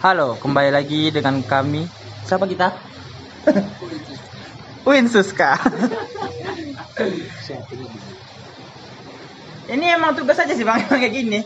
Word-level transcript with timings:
Halo, 0.00 0.32
kembali 0.40 0.72
lagi 0.72 1.12
dengan 1.12 1.44
kami. 1.44 1.84
Siapa 2.24 2.48
kita? 2.48 2.72
Win 4.88 5.12
Suska. 5.12 5.60
Ini 9.68 10.00
emang 10.00 10.16
tugas 10.16 10.40
aja 10.40 10.56
sih 10.56 10.64
bang, 10.64 10.88
kayak 10.88 11.12
gini. 11.12 11.44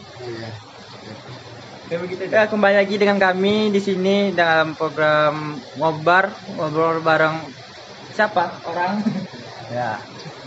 Ya, 2.30 2.46
kembali 2.46 2.78
lagi 2.78 2.94
dengan 2.94 3.18
kami 3.18 3.74
di 3.74 3.82
sini 3.82 4.30
dalam 4.30 4.78
program 4.78 5.58
ngobar 5.74 6.38
ngobrol 6.54 7.02
bareng 7.02 7.50
siapa 8.14 8.62
orang 8.70 9.02
ya 9.74 9.98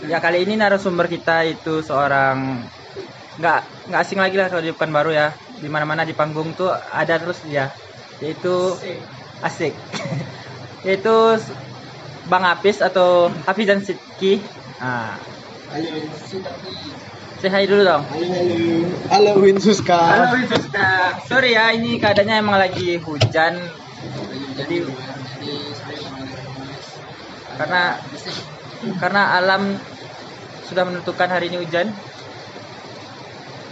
ya 0.08 0.18
kali 0.18 0.48
ini 0.48 0.56
narasumber 0.56 1.06
kita 1.12 1.44
itu 1.44 1.84
seorang 1.84 2.64
nggak 3.38 3.60
nggak 3.86 4.00
asing 4.00 4.18
lagi 4.18 4.34
lah 4.40 4.48
kalau 4.50 4.64
di 4.64 4.72
Pekanbaru 4.74 5.12
ya 5.14 5.36
di 5.46 5.68
mana 5.70 5.84
mana 5.86 6.02
di 6.02 6.16
panggung 6.16 6.56
tuh 6.58 6.72
ada 6.74 7.14
terus 7.20 7.44
dia 7.46 7.70
yaitu 8.18 8.56
asik 9.42 9.74
yaitu 10.86 11.16
Bang 12.28 12.44
Apis 12.44 12.82
atau 12.82 13.30
Hafiz 13.46 13.66
dan 13.66 13.80
Sidki 13.80 14.42
nah 14.78 15.18
say 17.38 17.48
hi 17.48 17.64
dulu 17.64 17.82
dong 17.86 18.02
Halo 19.08 19.40
Win 19.40 19.56
Suska. 19.56 19.96
Halo 19.96 20.36
Suska. 20.44 21.16
Sorry 21.24 21.56
ya, 21.56 21.72
ini 21.72 21.96
keadaannya 21.96 22.44
emang 22.44 22.60
lagi 22.60 23.00
hujan. 23.00 23.56
Jadi 24.58 24.84
karena 27.56 27.82
karena 29.00 29.22
alam 29.38 29.62
sudah 30.68 30.84
menentukan 30.84 31.28
hari 31.30 31.48
ini 31.48 31.64
hujan. 31.64 31.88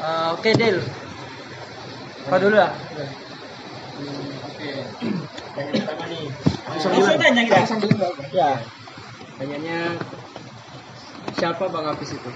Eh, 0.01 0.29
Oke, 0.33 0.57
Del. 0.57 0.81
Kau 2.27 2.39
dulu 2.41 2.57
lah. 2.57 2.73
Oke. 2.73 4.36
Yang 5.57 5.83
pertama 5.83 6.05
nih. 6.11 6.25
Langsung 6.66 7.19
tanya 7.21 7.43
kita. 7.45 7.57
Langsung 7.63 7.79
dulu 7.80 7.95
Bang. 8.01 8.15
Ya. 8.33 8.51
Tanyanya 9.37 9.79
siapa 11.37 11.65
Bang 11.69 11.87
Apis 11.93 12.16
itu? 12.16 12.30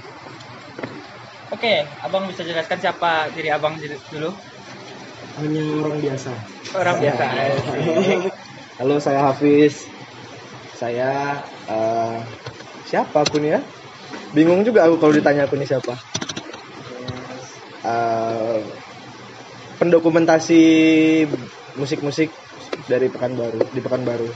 Oke, 1.51 1.83
Abang 2.05 2.31
bisa 2.31 2.47
jelaskan 2.47 2.79
siapa 2.79 3.33
diri 3.35 3.51
Abang 3.51 3.75
dulu? 3.81 4.31
Hanya 5.41 5.65
orang 5.83 5.99
biasa. 5.99 6.31
Orang 6.77 6.97
biasa. 7.03 7.25
Halo, 8.79 8.97
saya 9.03 9.21
Hafiz. 9.29 9.89
Saya 10.79 11.41
eh, 11.69 12.19
siapa 12.89 13.27
aku 13.27 13.43
nih 13.43 13.59
ya? 13.59 13.61
Bingung 14.33 14.63
juga 14.63 14.87
aku 14.89 14.97
kalau 14.97 15.13
ditanya 15.13 15.45
aku 15.45 15.59
nih 15.59 15.69
siapa. 15.69 15.93
Eh, 17.85 18.61
pendokumentasi 19.81 20.63
musik-musik 21.77 22.29
dari 22.91 23.07
Pekanbaru 23.07 23.63
di 23.71 23.79
Pekanbaru. 23.79 24.27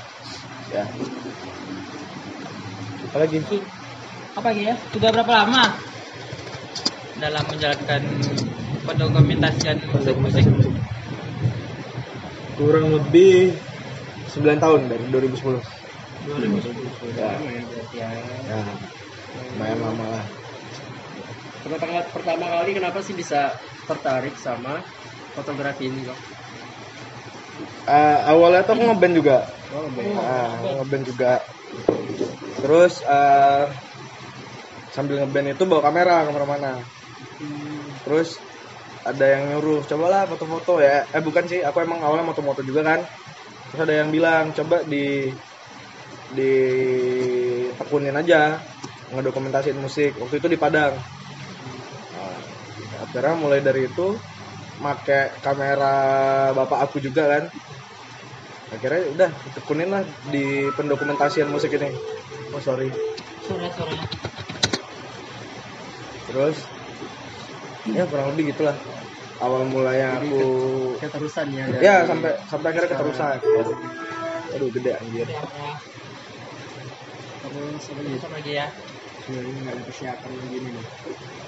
Ya. 0.71 0.87
Apa 3.11 3.17
lagi? 3.27 3.43
Apa 4.39 4.47
lagi 4.55 4.63
ya? 4.71 4.75
Sudah 4.95 5.11
berapa 5.11 5.33
lama 5.43 5.65
dalam 7.19 7.45
menjalankan 7.51 8.03
pendokumentasian 8.87 9.83
musik-musik? 9.91 10.47
Kurang 12.55 12.95
lebih 12.95 13.59
9 14.31 14.63
tahun 14.63 14.81
dari 14.87 15.05
2010. 15.11 15.59
2010. 16.31 17.19
Ya. 17.19 17.35
Ya. 17.91 18.63
Lumayan 19.55 19.79
lama 19.83 20.07
lah. 20.15 20.25
Pertama, 21.65 22.07
pertama 22.13 22.45
kali 22.47 22.71
kenapa 22.77 23.03
sih 23.03 23.17
bisa 23.19 23.57
tertarik 23.91 24.37
sama 24.39 24.85
fotografi 25.35 25.91
ini 25.91 26.07
kok? 26.07 26.19
Eh, 27.85 28.19
awalnya 28.33 28.65
tuh 28.67 28.73
aku 28.75 28.85
ngeband 28.89 29.15
juga. 29.21 29.37
Oh, 29.75 29.87
Ah, 30.25 30.57
ngeband 30.81 31.05
juga. 31.05 31.33
Terus 32.63 32.93
eh, 33.05 33.65
sambil 34.95 35.17
ngeband 35.21 35.53
itu 35.55 35.65
bawa 35.69 35.83
kamera 35.87 36.17
ke 36.27 36.31
mana-mana. 36.33 36.73
Terus 38.05 38.29
ada 39.05 39.25
yang 39.37 39.43
nyuruh 39.53 39.81
cobalah 39.91 40.23
foto-foto 40.31 40.81
ya. 40.81 41.05
Eh 41.17 41.23
bukan 41.27 41.45
sih, 41.51 41.61
aku 41.61 41.79
emang 41.85 42.01
awalnya 42.05 42.25
moto-moto 42.31 42.61
juga 42.65 42.83
kan. 42.91 43.01
Terus 43.69 43.81
ada 43.85 43.95
yang 44.01 44.09
bilang 44.15 44.45
coba 44.57 44.77
di 44.93 45.05
di 46.35 46.53
tekunin 47.79 48.17
aja 48.17 48.61
ngedokumentasiin 49.13 49.79
musik. 49.79 50.17
Waktu 50.21 50.35
itu 50.41 50.49
di 50.55 50.59
Padang. 50.59 50.95
Nah, 52.15 52.39
akhirnya 53.05 53.35
mulai 53.39 53.61
dari 53.65 53.91
itu 53.91 54.07
make 54.83 55.19
kamera 55.45 55.95
bapak 56.57 56.79
aku 56.91 56.99
juga 56.99 57.31
kan 57.31 57.45
akhirnya 58.75 59.03
udah 59.15 59.31
tekunin 59.55 59.89
lah 59.93 60.03
di 60.35 60.67
pendokumentasian 60.75 61.47
musik 61.53 61.79
ini 61.79 61.95
oh 62.51 62.61
sorry 62.63 62.91
Sore-sore. 63.45 63.95
terus 66.27 66.57
ya 67.93 68.03
kurang 68.09 68.33
lebih 68.35 68.51
gitulah 68.57 68.75
awal 69.45 69.63
mulanya 69.69 70.19
aku 70.19 70.43
Keterusan 70.99 71.53
ya. 71.53 71.65
ya 71.79 71.97
sampai 72.09 72.33
sampai 72.49 72.69
akhirnya 72.73 72.91
keterusan 72.97 73.37
aduh 74.55 74.69
gede 74.73 74.91
anjir 74.97 75.29
Terus 77.45 77.93
apa 78.25 78.41
lagi? 78.41 78.57
Ya. 78.57 78.67
Sebenarnya 79.25 79.61
nggak 79.61 79.75
ada 79.77 79.83
persiapan 79.85 80.31
yang 80.33 80.49
gini 80.49 80.69
nih. 80.73 80.85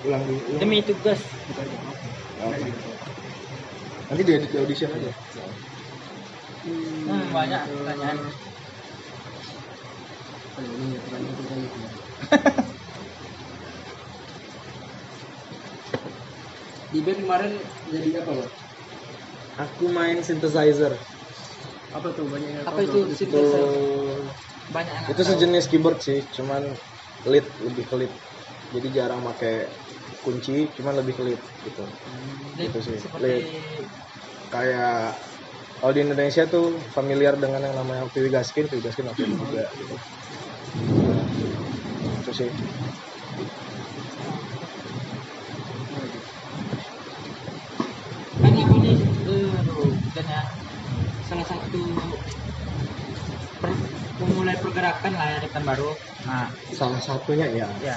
ulang. 0.04 0.22
Demi 0.60 0.78
tugas. 0.84 1.20
Bukan 1.48 1.66
apa. 1.72 2.96
Nanti 4.09 4.22
diedit 4.27 4.50
di 4.53 4.59
audition 4.62 4.91
aja 4.97 5.11
Hmm, 6.65 7.31
banyak 7.34 7.62
pertanyaan. 7.71 8.19
Di 16.93 16.99
band 17.06 17.21
kemarin 17.22 17.53
jadi 17.93 18.11
apa 18.22 18.33
lo? 18.39 18.44
aku 19.65 19.84
main 19.97 20.19
synthesizer 20.27 20.93
Apa 21.97 22.09
tuh 22.17 22.27
banyak 22.28 22.50
yang 22.53 22.67
Apa 22.69 22.81
itu 22.84 22.99
synthesizer? 23.19 23.65
Banyak 24.75 24.97
itu 25.12 25.23
tahu. 25.23 25.31
sejenis 25.31 25.65
keyboard 25.71 25.99
sih 26.06 26.19
cuman 26.37 26.62
lead 27.31 27.47
lebih 27.67 27.84
ke 27.91 27.94
lead 28.00 28.12
jadi 28.75 28.88
jarang 28.97 29.21
pakai 29.28 29.55
kunci 30.25 30.56
cuman 30.77 30.94
lebih 31.00 31.15
ke 31.19 31.22
lead 31.27 31.41
gitu 31.67 31.84
Lead 32.56 32.72
gitu 32.72 32.78
sih. 32.83 32.99
Seperti 32.99 33.27
Lead. 33.27 33.91
kayak 34.50 35.21
kalau 35.78 35.93
di 35.93 36.00
Indonesia 36.06 36.43
tuh 36.49 36.67
familiar 36.97 37.34
dengan 37.37 37.61
yang 37.62 37.77
namanya 37.77 38.09
Vivi 38.15 38.31
Gaskin, 38.33 38.67
Vivi 38.71 38.83
Gaskin 38.87 39.06
oke 39.12 39.22
juga 39.22 39.65
gitu. 39.78 39.94
Itu 42.22 42.33
sih. 42.33 42.50
kan 48.43 48.53
ini 48.53 48.93
aduh, 49.27 49.91
dan 50.15 50.27
ya 50.28 50.43
salah 51.27 51.47
satu 51.49 51.81
per- 53.61 53.83
pemulai 54.19 54.56
pergerakan 54.62 55.12
lah 55.19 55.27
ya 55.34 55.38
depan 55.44 55.62
baru. 55.67 55.91
Nah, 56.27 56.47
Salah 56.78 57.00
satunya 57.03 57.47
ya. 57.53 57.67
ya. 57.83 57.97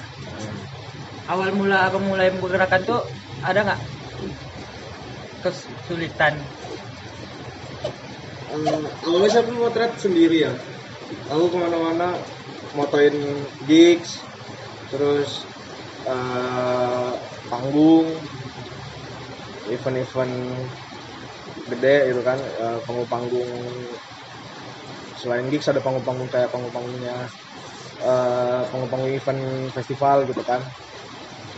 Awal 1.32 1.50
mula 1.60 1.78
abang 1.88 2.06
mulai 2.10 2.28
pergerakan 2.42 2.82
tuh 2.90 3.00
ada 3.50 3.60
nggak 3.66 3.82
kesulitan? 5.44 6.36
Eh, 8.50 8.86
awalnya 9.06 9.30
saya 9.34 9.46
motret 9.62 9.94
sendiri 10.06 10.38
ya. 10.46 10.54
Aku 11.32 11.46
ke 11.54 11.58
mana-mana 11.64 12.08
motoin 12.78 13.16
gigs, 13.70 14.12
terus 14.92 15.30
eh, 16.14 17.12
panggung, 17.52 18.08
event-event 19.76 20.36
gede 21.72 21.96
gitu 22.10 22.22
kan, 22.30 22.40
eh, 22.64 22.78
panggung-panggung 22.86 23.52
selain 25.20 25.46
gigs 25.52 25.68
ada 25.72 25.82
panggung-panggung 25.86 26.30
kayak 26.34 26.50
panggung-panggungnya 26.54 27.16
eh, 28.10 28.62
panggung-panggung 28.72 29.12
event 29.20 29.42
festival 29.76 30.18
gitu 30.30 30.44
kan 30.50 30.62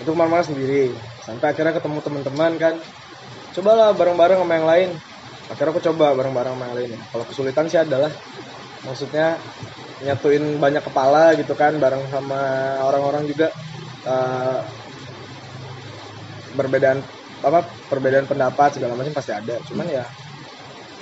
itu 0.02 0.10
ke 0.14 0.18
mana-mana 0.18 0.44
sendiri. 0.46 0.98
Sampai 1.26 1.48
akhirnya 1.54 1.74
ketemu 1.78 2.00
teman-teman 2.06 2.52
kan. 2.64 2.76
Cobalah 3.56 3.90
bareng-bareng 4.00 4.40
sama 4.42 4.54
yang 4.60 4.68
lain. 4.72 4.90
Akhirnya 5.52 5.72
aku 5.76 5.84
coba 5.88 6.06
bareng-bareng 6.18 6.54
sama 6.56 6.64
yang 6.72 6.76
lain. 6.80 6.92
Kalau 7.12 7.26
kesulitan 7.30 7.66
sih 7.72 7.80
adalah 7.82 8.12
maksudnya 8.86 9.28
nyatuin 10.02 10.58
banyak 10.64 10.84
kepala 10.88 11.38
gitu 11.40 11.54
kan 11.62 11.74
bareng 11.84 12.04
sama 12.14 12.40
orang-orang 12.88 13.24
juga. 13.32 13.48
Eh, 14.08 14.60
perbedaan 16.52 17.00
apa 17.42 17.60
perbedaan 17.90 18.28
pendapat 18.30 18.78
segala 18.78 18.94
macam 18.98 19.14
pasti 19.16 19.32
ada. 19.34 19.56
Cuman 19.66 19.88
ya 19.90 20.06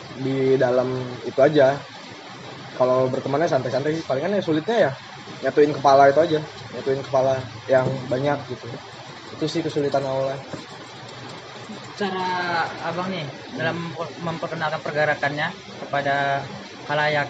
di 0.09 0.57
dalam 0.59 0.89
itu 1.25 1.39
aja. 1.39 1.79
Kalau 2.77 3.11
bertemannya 3.11 3.49
santai-santai 3.51 4.07
palingan 4.07 4.39
ya 4.39 4.43
sulitnya 4.45 4.77
ya 4.87 4.91
nyatuin 5.43 5.73
kepala 5.77 6.03
itu 6.11 6.19
aja 6.25 6.39
nyatuin 6.73 7.01
kepala 7.07 7.35
yang 7.69 7.87
banyak 8.11 8.37
gitu 8.51 8.67
itu 9.35 9.45
sih 9.45 9.61
kesulitan 9.65 10.03
awalnya 10.03 10.39
cara 11.99 12.25
abang 12.89 13.07
nih 13.13 13.25
dalam 13.59 13.93
memperkenalkan 14.17 14.81
pergerakannya 14.81 15.47
kepada 15.77 16.15
halayak 16.89 17.27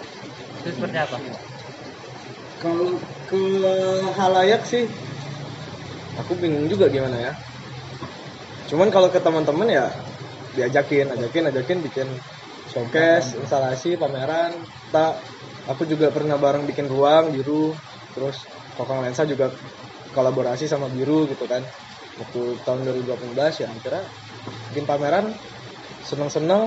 itu 0.62 0.70
seperti 0.76 0.98
apa? 1.00 1.18
Kalau 2.60 3.00
ke 3.28 3.42
halayak 4.20 4.62
sih, 4.68 4.84
aku 6.20 6.34
bingung 6.40 6.68
juga 6.68 6.92
gimana 6.92 7.18
ya. 7.18 7.34
Cuman 8.70 8.94
kalau 8.94 9.10
ke 9.10 9.20
teman-teman 9.20 9.68
ya 9.72 9.86
diajakin, 10.54 11.08
ajakin, 11.16 11.44
ajakin 11.50 11.78
bikin 11.82 12.08
showcase, 12.70 13.34
instalasi, 13.40 13.98
pameran. 13.98 14.68
Tak, 14.94 15.14
aku 15.66 15.84
juga 15.90 16.14
pernah 16.14 16.38
bareng 16.38 16.70
bikin 16.70 16.86
ruang 16.86 17.34
biru, 17.34 17.74
terus 18.20 18.52
Kokang 18.76 19.00
Lensa 19.04 19.24
juga 19.32 19.48
kolaborasi 20.12 20.68
sama 20.68 20.92
biru 20.92 21.28
gitu 21.32 21.46
kan. 21.48 21.64
Waktu 22.20 22.42
tahun 22.68 22.82
2018 22.88 23.54
ya 23.64 23.72
akhirnya 23.72 24.04
bikin 24.70 24.86
pameran 24.92 25.26
seneng-seneng 26.04 26.64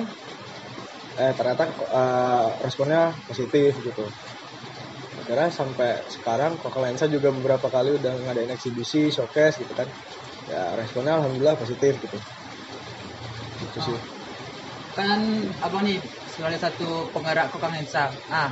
eh 1.23 1.33
ternyata 1.39 1.65
eh, 2.01 2.49
responnya 2.65 3.03
positif 3.29 3.73
gitu 3.89 4.05
akhirnya 5.21 5.49
sampai 5.59 5.91
sekarang 6.15 6.53
Kokal 6.63 6.83
Lensa 6.85 7.07
juga 7.15 7.29
beberapa 7.37 7.69
kali 7.77 7.91
udah 7.99 8.13
ngadain 8.25 8.53
eksibisi 8.57 9.03
showcase 9.17 9.57
gitu 9.65 9.73
kan 9.81 9.89
ya 10.53 10.63
responnya 10.81 11.13
alhamdulillah 11.19 11.57
positif 11.63 11.93
gitu 12.05 12.19
itu 13.63 13.79
sih 13.81 13.99
Kan 14.99 15.21
abang 15.65 15.83
nih 15.89 15.99
sebagai 16.33 16.61
satu 16.65 16.89
penggerak 17.15 17.47
Kokang 17.53 17.73
Lensa. 17.77 18.05
Ah, 18.29 18.51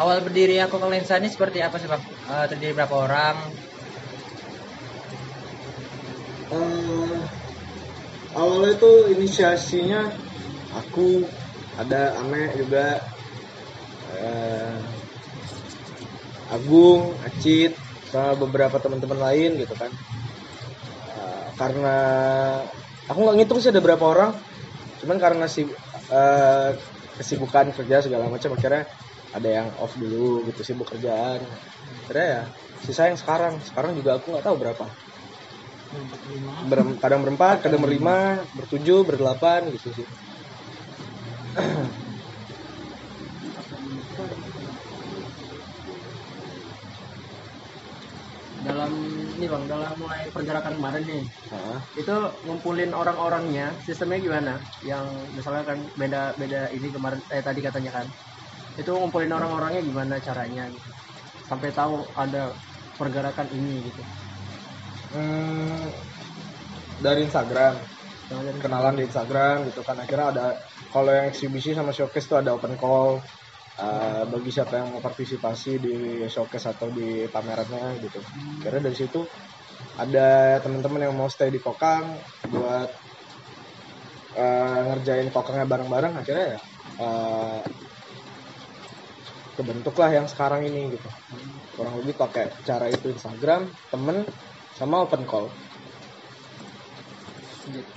awal 0.00 0.18
berdiri 0.24 0.58
ya 0.58 0.66
Kokang 0.66 0.90
Lensa 0.90 1.18
ini 1.20 1.30
seperti 1.30 1.58
apa 1.62 1.76
sih? 1.78 1.86
Eh, 1.88 2.46
terdiri 2.50 2.72
berapa 2.74 2.94
orang? 2.94 3.36
Eh, 6.54 7.18
awalnya 8.34 8.70
itu 8.76 8.92
inisiasinya 9.14 10.00
aku 10.74 11.26
ada 11.78 12.14
Ame 12.22 12.54
juga 12.58 13.00
eh, 14.14 14.78
Agung, 16.54 17.18
Acit, 17.26 17.74
sama 18.12 18.38
beberapa 18.38 18.78
teman-teman 18.78 19.18
lain 19.18 19.50
gitu 19.58 19.74
kan. 19.74 19.90
Eh, 21.18 21.46
karena 21.58 21.96
aku 23.10 23.18
nggak 23.24 23.36
ngitung 23.42 23.58
sih 23.62 23.70
ada 23.74 23.82
berapa 23.82 24.04
orang, 24.04 24.38
cuman 25.02 25.18
karena 25.18 25.46
si 25.50 25.66
eh, 26.12 26.70
kesibukan 27.18 27.70
kerja 27.74 28.02
segala 28.04 28.26
macam 28.30 28.54
akhirnya 28.54 28.86
ada 29.36 29.48
yang 29.58 29.68
off 29.82 29.92
dulu 30.02 30.24
gitu 30.48 30.60
sibuk 30.68 30.88
kerjaan. 30.92 31.40
Akhirnya 32.04 32.26
ya 32.34 32.42
sisa 32.84 33.02
yang 33.10 33.18
sekarang, 33.22 33.54
sekarang 33.68 33.92
juga 33.98 34.10
aku 34.18 34.26
nggak 34.32 34.46
tahu 34.48 34.56
berapa 34.62 34.86
Ber- 36.70 36.96
kadang 37.02 37.20
berempat, 37.24 37.56
kadang 37.64 37.82
berlima, 37.84 38.16
bertujuh, 38.58 39.00
berdelapan 39.08 39.60
gitu 39.76 39.88
sih. 39.96 40.06
dalam 48.66 48.92
ini 49.36 49.46
bang 49.52 49.64
dalam 49.72 49.94
mulai 50.02 50.22
pergerakan 50.34 50.74
kemarin 50.78 51.04
nih 51.10 51.24
Hah? 51.50 51.78
itu 52.00 52.14
ngumpulin 52.46 52.92
orang-orangnya 53.00 53.66
sistemnya 53.86 54.18
gimana 54.26 54.52
yang 54.90 55.06
misalnya 55.36 55.64
kan 55.70 55.78
beda 56.00 56.20
beda 56.40 56.60
ini 56.76 56.88
kemarin 56.96 57.20
eh 57.34 57.42
tadi 57.48 57.60
katanya 57.66 57.92
kan 57.98 58.06
itu 58.80 58.90
ngumpulin 58.90 59.32
orang-orangnya 59.36 59.82
gimana 59.88 60.14
caranya 60.26 60.62
gitu. 60.74 60.90
Sampai 61.48 61.70
tahu 61.78 61.94
ada 62.24 62.54
pergerakan 62.98 63.48
ini 63.58 63.74
gitu. 63.92 64.02
Hmm, 65.12 65.90
dari 67.04 67.20
Instagram, 67.28 67.74
di- 68.28 68.58
kenalan 68.62 68.94
di 68.98 69.02
Instagram 69.08 69.54
gitu 69.70 69.80
kan. 69.86 69.96
Akhirnya 70.04 70.26
ada 70.32 70.46
kalau 70.92 71.10
yang 71.12 71.26
eksibisi 71.30 71.70
sama 71.78 71.90
showcase 71.94 72.26
tuh 72.30 72.38
ada 72.42 72.50
open 72.56 72.74
call. 72.80 73.12
Eh, 73.74 74.22
bagi 74.32 74.50
siapa 74.54 74.78
yang 74.78 74.88
mau 74.94 75.02
partisipasi 75.02 75.72
di 75.82 75.96
showcase 76.30 76.66
atau 76.74 76.88
di 76.94 77.26
pamerannya 77.34 77.98
gitu. 78.06 78.22
Akhirnya 78.62 78.82
dari 78.90 78.96
situ 78.96 79.20
ada 79.98 80.58
teman-teman 80.64 81.10
yang 81.10 81.14
mau 81.18 81.26
stay 81.30 81.50
di 81.54 81.60
Kokang 81.62 82.06
buat 82.52 82.90
eh, 84.40 84.78
ngerjain 84.88 85.28
Kokangnya 85.34 85.66
bareng-bareng. 85.72 86.12
Akhirnya 86.20 86.46
ya 86.54 86.58
kebentuklah 89.54 90.10
yang 90.10 90.26
sekarang 90.26 90.66
ini 90.66 90.98
gitu. 90.98 91.08
Kurang 91.74 92.02
lebih 92.02 92.14
pakai 92.18 92.54
cara 92.66 92.86
itu 92.90 93.06
Instagram, 93.10 93.70
temen 93.90 94.26
sama 94.74 95.06
open 95.06 95.22
call. 95.26 95.46
Gitu. 97.70 97.92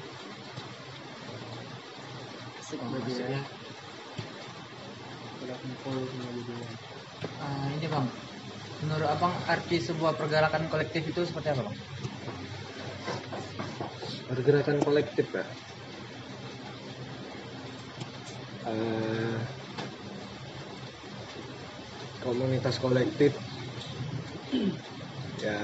Ah, 7.37 7.69
ini 7.69 7.85
bang, 7.85 8.07
menurut 8.81 9.09
abang 9.09 9.33
arti 9.45 9.77
sebuah 9.77 10.17
pergerakan 10.17 10.69
kolektif 10.69 11.03
itu 11.05 11.21
seperti 11.25 11.53
apa 11.53 11.61
bang? 11.65 11.77
pergerakan 14.27 14.77
kolektif 14.83 15.27
ya 15.31 15.45
Eh, 18.67 19.56
komunitas 22.27 22.75
kolektif. 22.83 23.31
Ya 25.39 25.59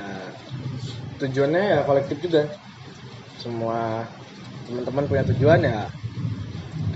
tujuannya 1.19 1.63
ya 1.73 1.79
kolektif 1.83 2.17
juga. 2.23 2.41
Semua 3.43 4.07
teman-teman 4.63 5.05
punya 5.11 5.23
tujuan 5.35 5.59
ya. 5.67 5.81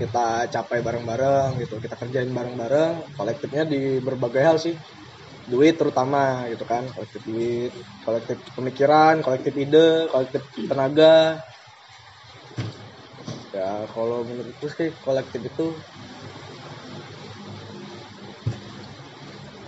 Kita 0.00 0.48
capai 0.48 0.78
bareng-bareng 0.86 1.60
gitu 1.60 1.74
kita 1.84 1.94
kerjain 2.00 2.32
bareng-bareng. 2.32 3.12
Kolektifnya 3.18 3.64
di 3.68 4.00
berbagai 4.00 4.42
hal 4.48 4.56
sih. 4.56 4.76
Duit 5.48 5.74
terutama 5.80 6.44
gitu 6.52 6.64
kan 6.68 6.88
kolektif 6.92 7.20
duit 7.24 7.72
kolektif 8.04 8.36
pemikiran 8.56 9.20
kolektif 9.24 9.52
ide 9.56 10.08
kolektif 10.12 10.42
tenaga. 10.68 11.40
Ya 13.56 13.88
kalau 13.88 14.28
menurutku 14.28 14.68
sih 14.68 14.92
kolektif 15.00 15.40
itu 15.50 15.66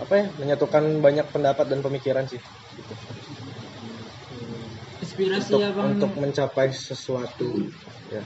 apa 0.01 0.13
ya 0.17 0.25
menyatukan 0.41 0.83
banyak 1.05 1.27
pendapat 1.29 1.65
dan 1.69 1.79
pemikiran 1.85 2.25
sih 2.25 2.41
gitu. 2.73 2.93
Inspirasi 5.01 5.53
untuk 5.53 5.61
abang, 5.69 5.87
untuk 5.93 6.11
mencapai 6.17 6.67
sesuatu 6.73 7.47
ya 8.09 8.23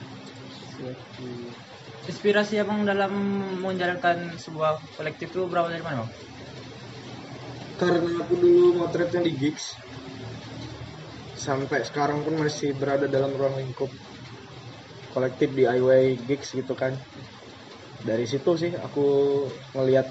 inspirasi 2.06 2.54
abang 2.62 2.86
dalam 2.88 3.12
menjalankan 3.60 4.38
sebuah 4.40 4.72
kolektif 4.96 5.28
itu 5.32 5.44
berawal 5.50 5.72
dari 5.74 5.84
mana 5.84 6.04
bang? 6.04 6.12
karena 7.76 8.12
aku 8.24 8.34
dulu 8.40 8.80
motretnya 8.80 9.20
di 9.20 9.32
gigs 9.36 9.76
sampai 11.36 11.84
sekarang 11.84 12.24
pun 12.24 12.40
masih 12.40 12.72
berada 12.72 13.04
dalam 13.04 13.36
ruang 13.36 13.60
lingkup 13.60 13.92
kolektif 15.12 15.52
di 15.52 15.68
IWay 15.68 16.24
gigs 16.24 16.56
gitu 16.56 16.72
kan 16.72 16.96
dari 18.00 18.24
situ 18.24 18.50
sih 18.56 18.72
aku 18.72 19.04
ngelihat 19.76 20.06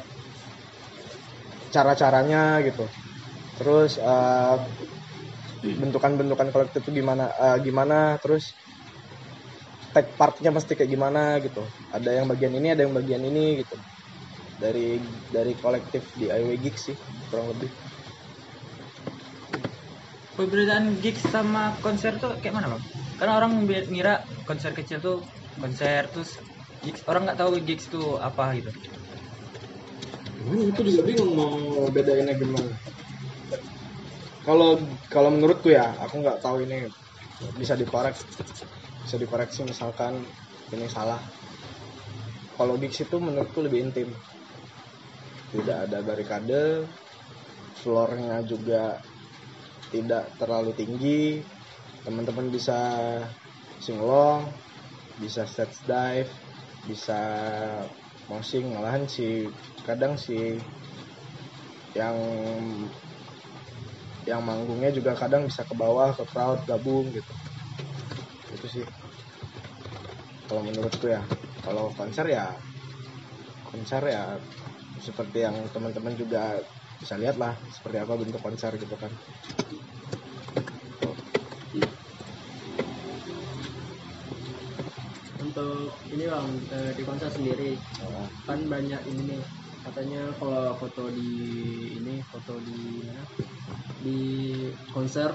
cara-caranya 1.74 2.42
gitu 2.68 2.86
terus 3.58 3.92
eh, 4.00 4.56
bentukan-bentukan 5.82 6.50
kolektif 6.54 6.82
itu 6.86 6.92
gimana 7.00 7.26
eh, 7.46 7.58
gimana 7.66 7.98
terus 8.24 8.44
take 9.94 10.12
partnya 10.20 10.50
mesti 10.56 10.72
kayak 10.78 10.92
gimana 10.96 11.22
gitu 11.46 11.64
ada 11.98 12.10
yang 12.18 12.26
bagian 12.32 12.54
ini 12.60 12.68
ada 12.74 12.82
yang 12.86 12.96
bagian 13.00 13.24
ini 13.30 13.64
gitu 13.64 13.76
dari 14.64 14.88
dari 15.36 15.54
kolektif 15.64 16.04
di 16.20 16.26
IW 16.32 16.50
Gigs 16.64 16.84
sih 16.90 16.98
kurang 17.30 17.48
lebih 17.56 17.72
Perbedaan 20.38 20.86
gigs 21.04 21.24
sama 21.34 21.64
konser 21.86 22.14
tuh 22.22 22.32
kayak 22.42 22.56
mana 22.58 22.68
bang? 22.74 22.84
Karena 23.18 23.34
orang 23.40 23.52
ngira 23.94 24.14
konser 24.48 24.72
kecil 24.78 24.98
tuh 25.08 25.18
konser 25.62 26.02
terus 26.14 26.30
gigs 26.84 27.02
orang 27.10 27.22
nggak 27.26 27.40
tahu 27.42 27.52
gigs 27.68 27.86
itu 27.90 28.02
apa 28.30 28.44
gitu. 28.60 28.72
Itu 30.44 30.82
juga 30.84 31.02
bingung 31.08 31.32
mau 31.34 31.88
bedainnya 31.92 32.36
gimana. 32.36 32.76
Kalau 34.44 34.78
kalau 35.10 35.30
menurutku 35.34 35.74
ya, 35.74 35.96
aku 35.98 36.22
nggak 36.22 36.44
tahu 36.44 36.62
ini 36.68 36.86
bisa 37.58 37.74
dikorek, 37.74 38.14
bisa 39.02 39.16
dikoreksi 39.18 39.66
misalkan 39.66 40.22
ini 40.70 40.86
salah. 40.92 41.18
Kalau 42.56 42.78
gigs 42.80 43.02
itu 43.02 43.18
menurutku 43.18 43.60
lebih 43.66 43.90
intim, 43.90 44.16
tidak 45.52 45.90
ada 45.90 46.00
barikade, 46.06 46.88
floornya 47.82 48.44
juga 48.48 48.96
tidak 49.92 50.36
terlalu 50.40 50.72
tinggi, 50.78 51.42
teman-teman 52.06 52.48
bisa 52.54 52.80
singlong, 53.82 54.56
bisa 55.20 55.44
stage 55.50 55.84
dive, 55.84 56.32
bisa 56.86 57.22
moshing 58.26 58.74
malahan 58.74 59.06
si 59.06 59.50
kadang 59.86 60.18
si 60.18 60.58
yang 61.94 62.18
yang 64.26 64.42
manggungnya 64.42 64.90
juga 64.90 65.14
kadang 65.14 65.46
bisa 65.46 65.62
ke 65.62 65.76
bawah 65.78 66.10
ke 66.12 66.26
crowd 66.26 66.66
gabung 66.66 67.14
gitu. 67.14 67.34
Itu 68.52 68.68
sih. 68.68 68.86
Kalau 70.50 70.62
menurutku 70.66 71.06
ya. 71.08 71.22
Kalau 71.62 71.90
konser 71.94 72.30
ya 72.30 72.54
konser 73.76 74.02
ya 74.08 74.38
seperti 74.96 75.44
yang 75.44 75.68
teman-teman 75.74 76.16
juga 76.16 76.64
bisa 76.96 77.20
lihat 77.20 77.36
lah 77.36 77.60
seperti 77.68 78.00
apa 78.00 78.16
bentuk 78.16 78.40
konser 78.40 78.72
gitu 78.80 78.96
kan 78.96 79.12
untuk 85.56 86.04
ini 86.12 86.28
bang 86.28 86.48
eh, 86.68 86.92
di 87.00 87.04
konser 87.08 87.32
sendiri. 87.32 87.80
Nah, 88.04 88.28
kan 88.44 88.60
banyak 88.68 89.08
ini 89.08 89.22
nih 89.24 89.42
katanya 89.88 90.36
kalau 90.36 90.76
foto 90.76 91.08
di 91.16 91.32
ini 91.96 92.20
foto 92.28 92.60
di 92.60 93.00
mana? 93.08 93.24
Di 94.04 94.20
konser 94.92 95.32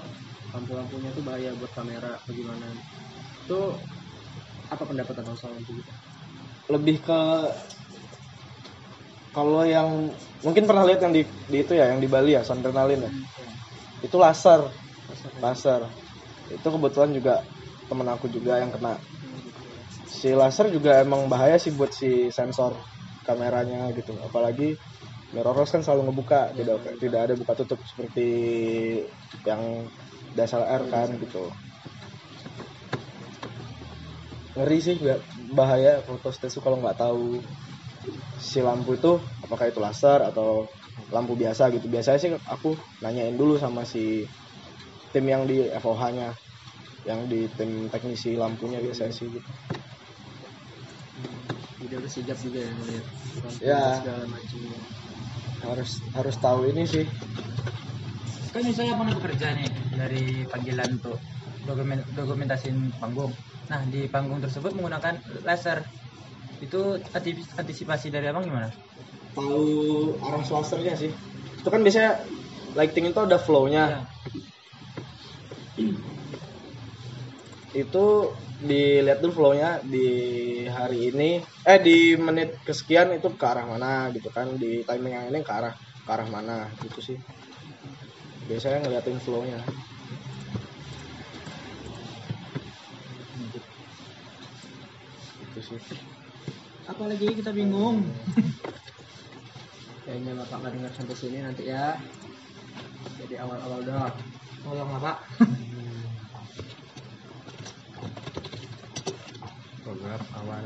lampu-lampunya 0.52 1.08
tuh 1.16 1.24
bahaya 1.24 1.56
buat 1.56 1.72
kamera 1.72 2.20
bagaimana 2.28 2.68
itu 3.40 3.60
apa 4.68 4.84
pendapat 4.84 5.14
abang 5.24 5.38
soal 5.40 5.56
itu 5.56 5.72
lebih 6.68 7.00
ke 7.00 7.20
kalau 9.32 9.64
yang 9.64 10.12
mungkin 10.44 10.68
pernah 10.68 10.84
lihat 10.84 11.00
yang 11.00 11.14
di, 11.16 11.22
di 11.48 11.64
itu 11.64 11.72
ya 11.72 11.88
yang 11.94 12.02
di 12.04 12.08
Bali 12.10 12.36
ya 12.36 12.42
Sondrenalin 12.44 13.08
ya? 13.08 13.12
Itu 14.04 14.20
laser. 14.20 14.68
Laser. 15.40 15.80
Itu 16.50 16.68
kebetulan 16.68 17.10
juga 17.16 17.40
temen 17.88 18.06
aku 18.10 18.26
juga 18.30 18.58
yang 18.58 18.70
kena 18.74 18.98
si 20.18 20.30
laser 20.40 20.66
juga 20.76 20.90
emang 21.04 21.22
bahaya 21.32 21.56
sih 21.64 21.72
buat 21.78 21.92
si 22.00 22.10
sensor 22.38 22.72
kameranya 23.26 23.80
gitu. 23.98 24.12
Apalagi 24.28 24.68
mirrorless 25.34 25.72
kan 25.74 25.82
selalu 25.84 26.02
ngebuka 26.10 26.40
tidak 26.58 26.76
tidak 27.02 27.20
ada 27.26 27.34
buka 27.40 27.52
tutup 27.60 27.80
seperti 27.90 28.26
yang 29.48 29.62
DSLR 30.34 30.82
kan 30.92 31.08
gitu. 31.22 31.44
Ngeri 34.56 34.78
sih 34.86 34.96
ba- 35.06 35.24
bahaya 35.58 35.92
foto 36.06 36.28
stage 36.36 36.54
tuh 36.56 36.62
kalau 36.64 36.76
nggak 36.82 36.98
tahu 37.02 37.24
si 38.48 38.58
lampu 38.68 38.90
itu 38.98 39.12
apakah 39.44 39.66
itu 39.70 39.78
laser 39.84 40.18
atau 40.30 40.48
lampu 41.14 41.32
biasa 41.42 41.64
gitu. 41.74 41.86
Biasanya 41.94 42.18
sih 42.22 42.30
aku 42.54 42.70
nanyain 43.02 43.36
dulu 43.40 43.54
sama 43.64 43.82
si 43.92 44.02
tim 45.12 45.24
yang 45.32 45.42
di 45.50 45.56
FOH 45.82 46.02
nya 46.18 46.28
yang 47.08 47.20
di 47.32 47.40
tim 47.56 47.70
teknisi 47.92 48.30
lampunya 48.42 48.78
biasanya 48.86 49.14
sih 49.18 49.28
gitu 49.36 49.50
jadi 51.90 51.99
harus 51.99 52.12
sigap 52.14 52.38
juga 52.38 52.62
ya 52.62 52.70
lampu 52.70 53.59
Ya. 53.59 53.82
segala 53.99 54.25
macam. 54.30 54.61
Harus 55.66 55.90
harus 56.14 56.37
tahu 56.38 56.61
ini 56.70 56.87
sih. 56.87 57.02
Kan 58.54 58.62
misalnya 58.62 58.94
abang 58.94 59.11
bekerja 59.11 59.59
nih 59.59 59.66
dari 59.99 60.47
panggilan 60.47 61.02
untuk 61.02 61.18
dokumen 61.66 61.99
dokumentasin 62.14 62.94
panggung. 63.02 63.35
Nah 63.66 63.82
di 63.90 64.06
panggung 64.06 64.38
tersebut 64.38 64.70
menggunakan 64.70 65.18
laser. 65.42 65.82
Itu 66.62 67.02
anti- 67.11 67.50
antisipasi 67.59 68.14
dari 68.14 68.30
abang 68.30 68.47
gimana? 68.47 68.70
Tahu 69.35 70.14
arah 70.23 70.47
lasernya 70.47 70.94
sih. 70.94 71.11
Itu 71.59 71.68
kan 71.75 71.82
biasanya 71.82 72.23
lighting 72.78 73.11
itu 73.11 73.18
ada 73.18 73.35
flow-nya. 73.42 73.85
Ya. 73.99 74.00
Itu 77.70 78.06
dilihat 78.60 79.22
dulu 79.22 79.32
flow-nya 79.32 79.80
di 79.86 80.06
hari 80.66 81.14
ini. 81.14 81.38
Eh 81.64 81.78
di 81.78 82.18
menit 82.18 82.58
kesekian 82.66 83.14
itu 83.14 83.30
ke 83.38 83.46
arah 83.46 83.66
mana 83.66 84.10
gitu 84.10 84.28
kan. 84.34 84.58
Di 84.58 84.82
timing 84.84 85.14
yang 85.14 85.26
ini 85.30 85.40
ke 85.46 85.52
arah 85.54 85.74
ke 86.04 86.10
arah 86.10 86.28
mana 86.28 86.74
gitu 86.82 87.00
sih. 87.00 87.18
Biasanya 88.48 88.82
ngeliatin 88.82 89.22
flow-nya. 89.22 89.62
Itu 95.40 95.60
sih. 95.62 95.78
Apalagi 96.90 97.38
kita 97.38 97.54
bingung. 97.54 98.02
Kayaknya 100.04 100.32
bapak 100.42 100.56
nggak 100.58 100.72
dengar 100.74 100.92
sampai 100.96 101.14
sini 101.14 101.38
nanti 101.38 101.70
ya. 101.70 101.94
Jadi 103.14 103.38
awal-awal 103.38 103.80
doang. 103.86 104.14
Tolonglah 104.60 105.00
pak 105.00 105.16
awal. 110.40 110.64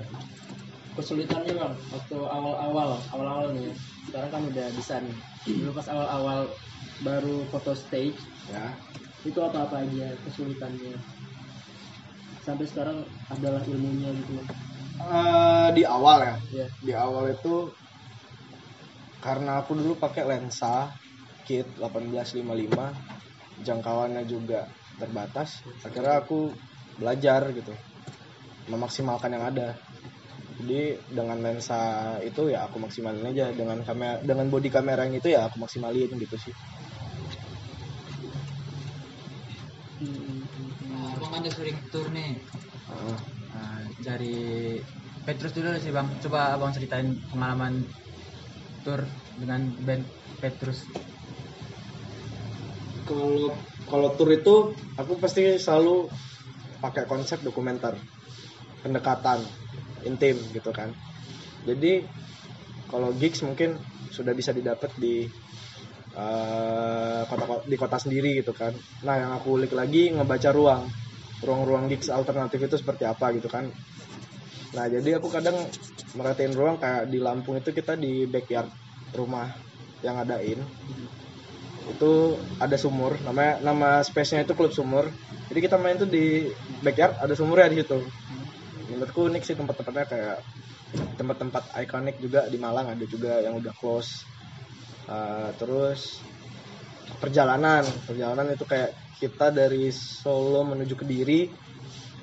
Kesulitannya 0.94 1.52
bang 1.58 1.74
waktu 1.90 2.16
awal-awal 2.22 2.90
awal-awal 3.10 3.46
nih 3.54 3.66
ya. 3.70 3.74
sekarang 4.06 4.30
kan 4.30 4.42
udah 4.46 4.66
bisa 4.78 4.94
nih. 5.02 5.16
Dulu 5.58 5.70
pas 5.74 5.86
awal-awal 5.90 6.40
baru 7.02 7.36
foto 7.50 7.72
stage 7.74 8.20
ya. 8.46 8.78
itu 9.26 9.38
apa-apa 9.42 9.82
aja 9.82 10.06
kesulitannya? 10.22 10.94
Sampai 12.46 12.66
sekarang 12.68 12.98
adalah 13.32 13.62
ilmunya 13.66 14.10
gitu 14.14 14.38
Eh, 15.04 15.68
di 15.76 15.82
awal 15.84 16.18
ya. 16.22 16.34
Ya 16.52 16.66
di 16.84 16.92
awal 16.94 17.32
itu 17.34 17.72
karena 19.24 19.64
aku 19.64 19.72
dulu 19.80 19.96
pakai 19.96 20.22
lensa 20.28 20.92
kit 21.48 21.66
1855 21.80 22.86
jangkauannya 23.66 24.22
juga 24.28 24.68
terbatas. 25.00 25.64
Akhirnya 25.82 26.22
aku 26.22 26.52
belajar 27.00 27.40
gitu 27.56 27.72
memaksimalkan 28.68 29.34
yang 29.34 29.44
ada. 29.44 29.76
Jadi 30.54 30.96
dengan 31.10 31.42
lensa 31.42 32.14
itu 32.22 32.48
ya 32.48 32.64
aku 32.64 32.78
maksimalin 32.78 33.26
aja. 33.26 33.50
Dengan 33.50 33.82
kamera 33.82 34.22
dengan 34.22 34.46
body 34.48 34.70
kamera 34.70 35.04
yang 35.04 35.18
itu 35.18 35.28
ya 35.34 35.50
aku 35.50 35.60
maksimalin 35.60 36.08
gitu 36.14 36.36
sih. 36.38 36.54
Nah, 40.88 41.16
abang 41.18 41.30
kan 41.32 41.42
tour 41.90 42.06
nih. 42.14 42.38
Heeh. 42.88 43.18
Nah, 43.54 43.80
dari 44.00 44.36
Petrus 45.24 45.52
dulu 45.56 45.74
sih 45.80 45.90
bang. 45.90 46.08
Coba 46.22 46.54
abang 46.54 46.70
ceritain 46.70 47.16
pengalaman 47.32 47.82
tour 48.84 49.02
dengan 49.40 49.68
band 49.82 50.04
Petrus. 50.38 50.86
Kalau 53.04 53.52
kalau 53.90 54.08
tour 54.16 54.30
itu 54.32 54.72
aku 54.96 55.20
pasti 55.20 55.60
selalu 55.60 56.08
pakai 56.80 57.04
konsep 57.08 57.40
dokumenter 57.40 57.96
pendekatan 58.84 59.40
intim 60.04 60.36
gitu 60.52 60.68
kan. 60.68 60.92
Jadi 61.64 62.04
kalau 62.92 63.10
gigs 63.16 63.40
mungkin 63.40 63.80
sudah 64.12 64.36
bisa 64.36 64.52
didapat 64.52 64.92
di 65.00 65.24
eh, 66.14 67.22
kota 67.24 67.64
di 67.64 67.76
kota 67.80 67.96
sendiri 67.96 68.44
gitu 68.44 68.52
kan. 68.52 68.76
Nah 69.08 69.16
yang 69.16 69.32
aku 69.34 69.56
ulik 69.56 69.72
lagi 69.72 70.12
ngebaca 70.12 70.52
ruang. 70.52 70.84
Ruang-ruang 71.44 71.90
gigs 71.90 72.12
alternatif 72.12 72.60
itu 72.60 72.76
seperti 72.78 73.08
apa 73.08 73.32
gitu 73.34 73.48
kan. 73.48 73.72
Nah 74.76 74.84
jadi 74.86 75.18
aku 75.18 75.32
kadang 75.32 75.56
merhatiin 76.14 76.54
ruang 76.54 76.76
kayak 76.78 77.08
di 77.08 77.18
Lampung 77.18 77.58
itu 77.58 77.72
kita 77.72 77.96
di 77.96 78.28
backyard 78.28 78.70
rumah 79.16 79.50
yang 80.04 80.20
adain 80.20 80.60
itu 81.84 82.12
ada 82.60 82.76
sumur 82.80 83.20
namanya 83.20 83.60
nama 83.60 84.00
space-nya 84.00 84.48
itu 84.48 84.56
klub 84.56 84.72
sumur. 84.72 85.08
Jadi 85.52 85.60
kita 85.60 85.76
main 85.76 86.00
tuh 86.00 86.08
di 86.08 86.48
backyard 86.80 87.20
ada 87.20 87.34
sumurnya 87.36 87.68
di 87.68 87.84
situ 87.84 88.00
menurutku 88.96 89.26
unik 89.26 89.42
sih 89.42 89.56
tempat-tempatnya 89.58 90.06
kayak 90.06 90.38
tempat-tempat 91.18 91.74
ikonik 91.82 92.16
juga 92.22 92.46
di 92.46 92.58
Malang 92.58 92.94
ada 92.94 93.04
juga 93.06 93.42
yang 93.42 93.58
udah 93.58 93.74
close. 93.74 94.22
Uh, 95.04 95.52
terus 95.60 96.24
perjalanan 97.20 97.84
perjalanan 98.08 98.56
itu 98.56 98.64
kayak 98.64 98.96
kita 99.20 99.52
dari 99.52 99.92
Solo 99.92 100.64
menuju 100.64 100.94
ke 100.96 101.04
Kediri 101.04 101.40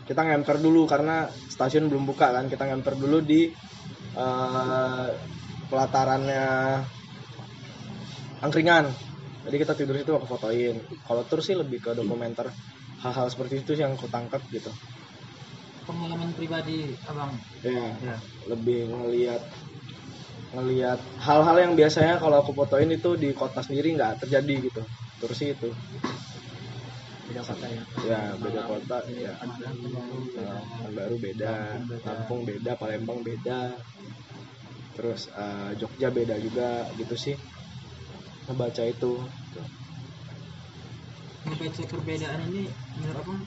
kita 0.02 0.28
ngemper 0.28 0.58
dulu 0.58 0.90
karena 0.90 1.30
stasiun 1.30 1.88
belum 1.88 2.04
buka 2.04 2.34
kan. 2.36 2.52
Kita 2.52 2.68
ngemper 2.68 3.00
dulu 3.00 3.22
di 3.24 3.48
uh, 4.18 5.08
pelatarannya 5.72 6.48
angkringan. 8.44 8.92
Jadi 9.48 9.56
kita 9.56 9.74
tidur 9.78 9.96
situ 9.96 10.12
aku 10.12 10.28
fotoin. 10.28 10.84
Kalau 11.08 11.24
tur 11.24 11.40
sih 11.40 11.56
lebih 11.56 11.80
ke 11.80 11.92
dokumenter 11.96 12.52
hal-hal 13.02 13.28
seperti 13.34 13.66
itu 13.66 13.74
yang 13.74 13.98
aku 13.98 14.06
tangkap 14.12 14.42
gitu 14.54 14.70
pengalaman 15.92 16.32
pribadi 16.34 16.96
abang? 17.06 17.32
Ya 17.62 17.94
ya. 18.00 18.16
lebih 18.50 18.90
ngelihat 18.90 19.42
ngelihat 20.52 21.00
hal-hal 21.24 21.58
yang 21.64 21.74
biasanya 21.80 22.20
kalau 22.20 22.44
aku 22.44 22.52
fotoin 22.52 22.92
itu 22.92 23.16
di 23.16 23.32
kota 23.32 23.64
sendiri 23.64 23.96
nggak 23.96 24.26
terjadi 24.26 24.56
gitu. 24.68 24.82
Terus 25.22 25.40
itu. 25.46 25.70
Beda 27.32 27.42
kota 27.48 27.66
ya? 27.72 27.84
Ya 28.04 28.22
beda 28.36 28.62
kota 28.68 28.98
ya. 29.16 29.34
Nah, 29.40 30.90
baru 30.92 31.16
beda. 31.16 31.54
Lampung 32.04 32.42
beda 32.44 32.72
Palembang 32.76 33.24
beda. 33.24 33.80
Terus 34.98 35.32
eh, 35.32 35.72
Jogja 35.80 36.12
beda 36.12 36.36
juga 36.42 36.90
gitu 37.00 37.16
sih. 37.16 37.36
Ngebaca 38.50 38.84
itu. 38.84 39.14
Membaca 41.42 41.84
perbedaan 41.88 42.40
ini 42.52 42.64
menurut 43.00 43.18
abang? 43.24 43.42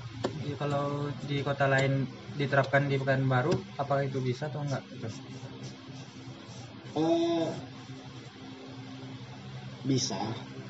Ya, 0.44 0.54
kalau 0.60 0.86
di 1.24 1.40
kota 1.44 1.68
lain 1.68 2.08
diterapkan 2.34 2.90
di 2.90 2.98
Pekanbaru 2.98 3.54
apakah 3.78 4.02
itu 4.06 4.18
bisa 4.18 4.50
atau 4.50 4.62
enggak? 4.66 4.82
Gitu? 4.90 5.08
Eh, 6.98 7.48
bisa. 9.86 10.18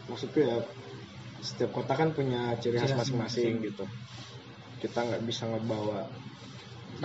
Maksudku 0.09 0.39
ya 0.45 0.61
setiap 1.41 1.77
kota 1.77 1.93
kan 1.97 2.13
punya 2.13 2.57
ciri 2.61 2.81
khas 2.81 2.97
masing-masing 2.97 3.65
gitu. 3.65 3.85
Kita 4.81 5.05
nggak 5.05 5.23
bisa 5.25 5.49
ngebawa. 5.49 6.09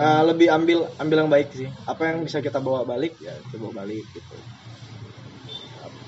Eh, 0.00 0.22
lebih 0.28 0.48
ambil 0.52 0.86
ambil 1.00 1.16
yang 1.26 1.32
baik 1.32 1.48
sih. 1.52 1.68
Apa 1.88 2.12
yang 2.12 2.24
bisa 2.24 2.44
kita 2.44 2.60
bawa 2.60 2.84
balik 2.84 3.16
ya 3.20 3.32
kita 3.48 3.56
bawa 3.56 3.84
balik 3.84 4.04
gitu. 4.12 4.36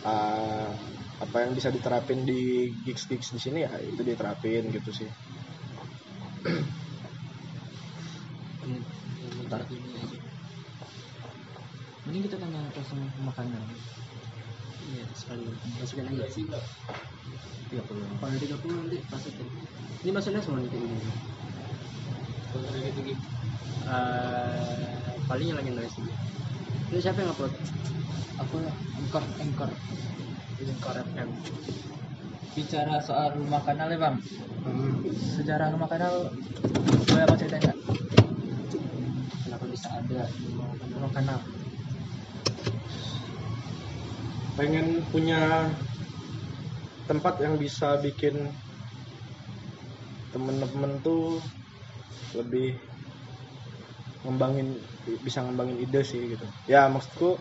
Eh, 0.02 0.70
apa 1.22 1.36
yang 1.46 1.54
bisa 1.54 1.70
diterapin 1.70 2.26
di 2.26 2.74
gigs 2.82 3.06
gigs 3.06 3.30
di 3.30 3.38
sini 3.38 3.62
ya 3.62 3.70
itu 3.78 4.02
diterapin 4.02 4.66
gitu 4.74 4.90
sih 4.90 5.06
bentar 8.62 9.60
ini 9.68 9.90
aja 9.98 10.18
mending 12.02 12.26
kita 12.26 12.34
tanya 12.38 12.60
langsung 12.74 12.98
makanan 13.22 13.62
Iya, 14.82 15.06
sekali. 15.14 15.46
Masukin 15.78 16.10
aja 16.10 16.26
sih. 16.26 16.42
30 16.42 16.58
Kalau 17.70 18.34
30 18.34 18.82
nanti 18.82 18.98
masukin. 19.08 19.46
Ini 20.02 20.10
maksudnya 20.10 20.42
semua 20.42 20.58
kalau 20.58 20.74
kayak 22.66 22.90
gitu 22.90 23.14
gitu 23.14 23.22
Eh, 23.86 24.90
paling 25.30 25.54
nyalain 25.54 25.78
noise 25.78 25.94
dulu. 25.96 26.10
Ini 26.92 26.98
siapa 26.98 27.22
yang 27.22 27.30
upload? 27.30 27.54
aku 28.42 28.58
engkor 28.98 29.22
engkor 29.38 29.70
Encore 30.62 30.98
FM. 31.14 31.28
bicara 32.52 33.00
soal 33.00 33.32
rumah 33.32 33.64
kanal 33.64 33.88
ya 33.88 33.96
bang 33.96 34.16
sejarah 35.40 35.72
rumah 35.72 35.88
kanal 35.88 36.28
boleh 37.08 37.24
apa 37.24 37.34
cerita 37.40 37.56
nggak 37.58 37.76
Kenapa 37.76 38.21
bisa 39.72 39.88
ada. 39.88 40.28
Kanal 41.12 41.40
pengen 44.52 45.00
punya 45.08 45.64
tempat 47.08 47.40
yang 47.40 47.56
bisa 47.56 47.96
bikin 48.04 48.52
temen-temen 50.32 51.00
tuh 51.00 51.40
lebih 52.36 52.76
ngembangin 54.24 54.76
bisa 55.24 55.42
ngembangin 55.44 55.80
ide 55.80 56.00
sih 56.04 56.36
gitu. 56.36 56.46
Ya 56.68 56.86
maksudku 56.88 57.40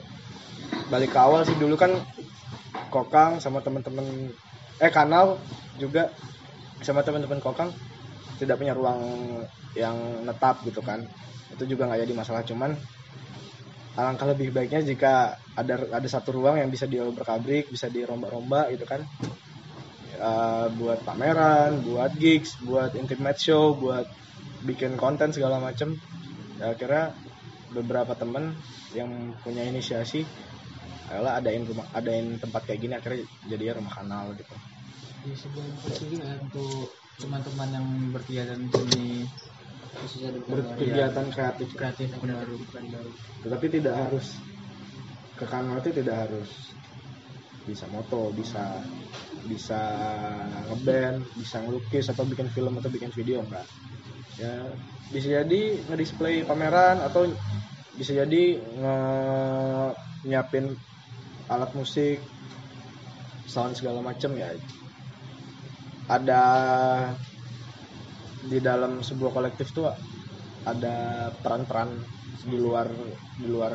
balik 0.88 1.12
ke 1.12 1.20
awal 1.20 1.44
sih. 1.44 1.56
Dulu 1.56 1.76
kan 1.76 2.00
kokang 2.92 3.40
sama 3.44 3.60
temen-temen 3.64 4.32
eh 4.82 4.92
kanal 4.92 5.40
juga 5.80 6.12
sama 6.82 7.06
temen-temen 7.06 7.40
kokang 7.40 7.70
tidak 8.42 8.58
punya 8.58 8.74
ruang 8.74 9.00
yang 9.75 10.25
netap 10.28 10.63
gitu 10.68 10.82
kan. 10.84 11.00
Itu 11.54 11.63
juga 11.68 11.88
nggak 11.88 12.01
jadi 12.08 12.13
masalah 12.16 12.44
cuman 12.48 12.72
alangkah 14.00 14.28
lebih 14.32 14.56
baiknya 14.56 14.82
jika 14.88 15.36
ada 15.60 15.75
ada 15.92 16.08
satu 16.08 16.32
ruang 16.40 16.56
yang 16.63 16.70
bisa 16.72 16.88
diobrak 16.88 17.28
abrik 17.28 17.66
bisa 17.68 17.92
dirombak-rombak 17.92 18.72
gitu 18.75 18.86
kan. 18.88 19.01
Eh, 20.22 20.66
buat 20.78 21.00
pameran 21.08 21.82
buat 21.88 22.12
gigs 22.20 22.60
buat 22.68 22.92
intimate 22.94 23.40
show 23.40 23.74
buat 23.74 24.06
bikin 24.68 24.94
konten 25.00 25.34
segala 25.34 25.58
macem. 25.58 25.98
Ya 26.60 26.75
akhirnya 26.75 27.16
beberapa 27.72 28.13
temen 28.13 28.54
yang 28.94 29.34
punya 29.42 29.63
inisiasi 29.66 30.22
adalah 31.10 31.40
adain 31.40 31.63
rumah 31.68 31.88
adain 31.96 32.38
tempat 32.40 32.62
kayak 32.68 32.80
gini 32.84 32.94
akhirnya 32.96 33.24
jadinya 33.50 33.74
rumah 33.80 33.94
kanal 33.98 34.25
gitu. 34.36 34.56
Di 35.24 35.32
sebuah 35.34 35.66
ya 36.22 36.34
untuk 36.44 36.92
teman-teman 37.18 37.70
yang 37.72 37.88
berkegiatan 38.13 38.62
di 38.70 39.25
berkegiatan 40.48 41.28
kreatif. 41.32 41.68
Kreatif 41.76 42.08
Yang 42.12 42.22
benar 42.24 42.36
baru, 42.44 42.54
bukan 42.64 42.84
baru. 42.92 43.12
tetapi 43.44 43.66
tidak 43.68 43.96
harus 43.98 44.28
ke 45.36 45.46
kanal 45.50 45.82
itu 45.82 45.92
tidak 45.92 46.16
harus 46.28 46.50
bisa 47.62 47.86
moto 47.94 48.34
bisa 48.34 48.82
bisa 49.46 49.82
ngeband 50.70 51.22
bisa 51.38 51.62
ngelukis 51.62 52.10
atau 52.10 52.26
bikin 52.26 52.50
film 52.50 52.78
atau 52.78 52.90
bikin 52.90 53.14
video 53.14 53.42
enggak. 53.46 53.66
Ya 54.38 54.70
bisa 55.12 55.44
jadi 55.44 55.62
ngedisplay 55.90 56.42
pameran 56.48 57.02
atau 57.04 57.30
bisa 57.98 58.16
jadi 58.16 58.58
nge 58.58 58.98
nyiapin 60.26 60.74
alat 61.52 61.70
musik 61.78 62.18
sound 63.46 63.77
segala 63.77 64.01
macem 64.01 64.34
ya. 64.38 64.50
Ada 66.10 66.44
di 68.46 68.58
dalam 68.58 69.06
sebuah 69.06 69.32
kolektif 69.34 69.70
tuh 69.74 69.90
ada 70.66 71.30
peran-peran 71.42 71.90
di 72.46 72.58
luar 72.58 72.90
di 73.38 73.48
luar 73.50 73.74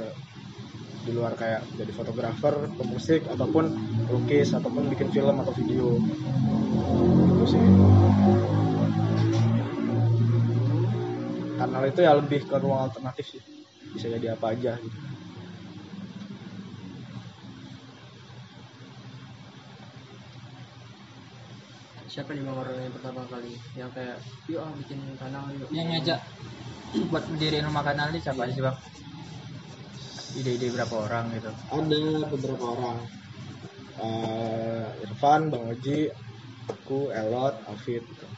di 1.07 1.15
luar 1.15 1.39
kayak 1.39 1.63
jadi 1.79 1.93
fotografer, 1.95 2.67
pemusik 2.75 3.31
ataupun 3.31 3.71
lukis 4.11 4.51
ataupun 4.51 4.91
bikin 4.91 5.15
film 5.15 5.39
atau 5.39 5.55
video. 5.55 6.03
Itu 7.31 7.45
sih. 7.47 7.63
Kanal 11.57 11.83
itu 11.87 12.01
ya 12.03 12.13
lebih 12.19 12.51
ke 12.51 12.59
ruang 12.59 12.91
alternatif 12.91 13.39
sih. 13.39 13.43
Bisa 13.95 14.11
jadi 14.11 14.35
apa 14.35 14.51
aja 14.51 14.75
gitu. 14.83 15.16
Siapa 22.17 22.33
nih 22.33 22.43
bang 22.49 22.57
orang 22.57 22.81
yang 22.81 22.95
pertama 22.97 23.21
kali 23.29 23.53
yang 23.77 23.91
kayak 23.93 24.17
yuk 24.49 24.65
ah 24.65 24.73
bikin 24.73 25.05
kanal 25.21 25.45
yuk. 25.53 25.69
yang 25.69 25.85
ngajak 25.93 26.17
buat 27.13 27.25
mendirikan 27.29 27.69
rumah 27.69 27.85
kanal 27.85 28.09
ini 28.09 28.25
siapa 28.25 28.49
sih 28.49 28.65
bang 28.65 28.77
ide-ide 30.37 30.69
berapa 30.73 30.95
orang 30.97 31.33
gitu 31.33 31.51
Ada 31.73 32.01
beberapa 32.33 32.65
orang. 32.77 32.99
Eh, 33.97 35.05
Irfan, 35.09 35.49
Bang 35.49 35.65
Oji, 35.73 36.05
aku, 36.69 37.09
Elot, 37.09 37.57
Alfit 37.65 38.05
gitu. 38.05 38.29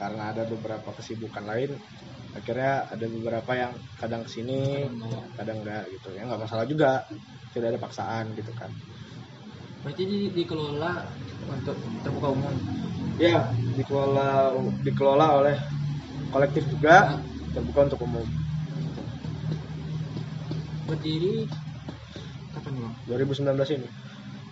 Karena 0.00 0.32
ada 0.32 0.48
beberapa 0.48 0.88
kesibukan 0.96 1.44
lain, 1.44 1.76
akhirnya 2.32 2.88
ada 2.88 3.06
beberapa 3.08 3.52
yang 3.52 3.72
kadang 4.00 4.24
ke 4.24 4.30
sini, 4.40 4.88
kadang 5.36 5.60
enggak 5.60 5.84
gitu. 5.92 6.08
Ya 6.16 6.24
nggak 6.24 6.40
masalah 6.40 6.64
juga, 6.64 7.04
tidak 7.52 7.76
ada 7.76 7.80
paksaan 7.80 8.32
gitu 8.32 8.52
kan. 8.56 8.72
Berarti 9.86 10.02
di, 10.02 10.18
dikelola 10.34 11.06
untuk 11.46 11.78
terbuka 12.02 12.28
umum 12.34 12.54
Ya, 13.16 13.48
dikelola 13.78 14.50
dikelola 14.82 15.26
oleh 15.40 15.56
kolektif 16.28 16.66
juga, 16.68 17.16
terbuka 17.54 17.86
untuk 17.88 18.02
umum. 18.04 18.26
berdiri 20.86 21.46
kapan 22.54 22.74
bang 22.78 22.94
2019 23.10 23.74
ini, 23.74 23.88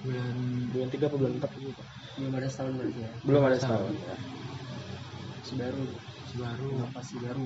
bulan 0.02 0.36
bulan 0.72 0.88
3 0.90 1.06
atau 1.06 1.18
bulan 1.20 1.32
4 1.38 1.50
gitu. 1.60 1.82
Belum 2.14 2.32
ada 2.34 2.48
setahun 2.48 2.72
berarti 2.78 3.00
ya. 3.04 3.10
Belum 3.22 3.42
ada 3.44 3.56
Setahun. 3.58 3.90
setahun. 3.90 4.06
ya. 4.08 4.16
Sebaru. 5.44 5.84
baru 6.34 6.66
Inovasi 6.74 7.14
baru. 7.22 7.44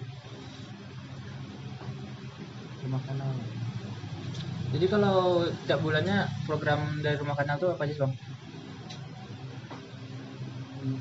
rumah 2.78 3.02
kanal 3.04 3.32
jadi 4.68 4.86
kalau 4.90 5.48
tiap 5.64 5.80
bulannya 5.80 6.28
program 6.44 7.00
dari 7.00 7.16
rumah 7.16 7.32
kanal 7.32 7.56
tuh 7.56 7.72
apa 7.72 7.88
sih 7.88 7.96
bang? 7.96 8.12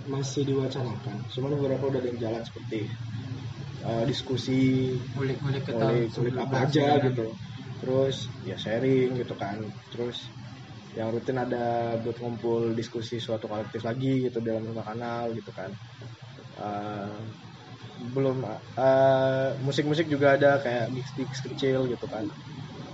Masih 0.08 0.48
diwacanakan 0.48 1.16
cuman 1.36 1.52
beberapa 1.60 1.84
udah 1.92 2.00
ada 2.00 2.08
yang 2.08 2.20
jalan 2.20 2.42
seperti 2.48 2.88
uh, 3.84 4.04
diskusi 4.08 4.92
ngulik-ngulik 5.20 5.68
ke 5.68 5.72
mulai 5.76 6.08
kulik 6.08 6.34
tahun 6.34 6.48
apa 6.48 6.58
aja 6.64 6.88
gitu. 7.12 7.26
Terus 7.84 8.16
ya 8.48 8.56
sharing 8.56 9.20
gitu 9.20 9.36
kan. 9.36 9.60
Terus 9.92 10.18
yang 10.96 11.12
rutin 11.12 11.38
ada 11.38 12.00
buat 12.02 12.18
ngumpul 12.24 12.74
diskusi 12.74 13.20
suatu 13.20 13.52
kolektif 13.52 13.84
lagi 13.84 14.32
gitu 14.32 14.40
dalam 14.40 14.64
rumah 14.64 14.88
kanal 14.88 15.30
gitu 15.36 15.52
kan. 15.52 15.70
Uh, 16.58 17.20
belum 18.16 18.46
uh, 18.78 19.50
musik-musik 19.66 20.08
juga 20.08 20.38
ada 20.38 20.62
kayak 20.62 20.94
mix 20.94 21.10
mix 21.18 21.42
kecil 21.42 21.90
gitu 21.90 22.06
kan 22.06 22.26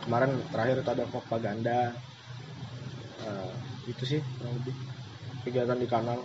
kemarin 0.04 0.32
terakhir 0.52 0.76
itu 0.82 0.90
ada 0.96 1.06
propaganda 1.14 1.78
Uh, 3.24 3.54
itu 3.92 4.04
sih 4.12 4.20
kurang 4.36 4.54
lebih 4.60 4.76
kegiatan 5.44 5.80
di 5.84 5.88
kanal 5.94 6.20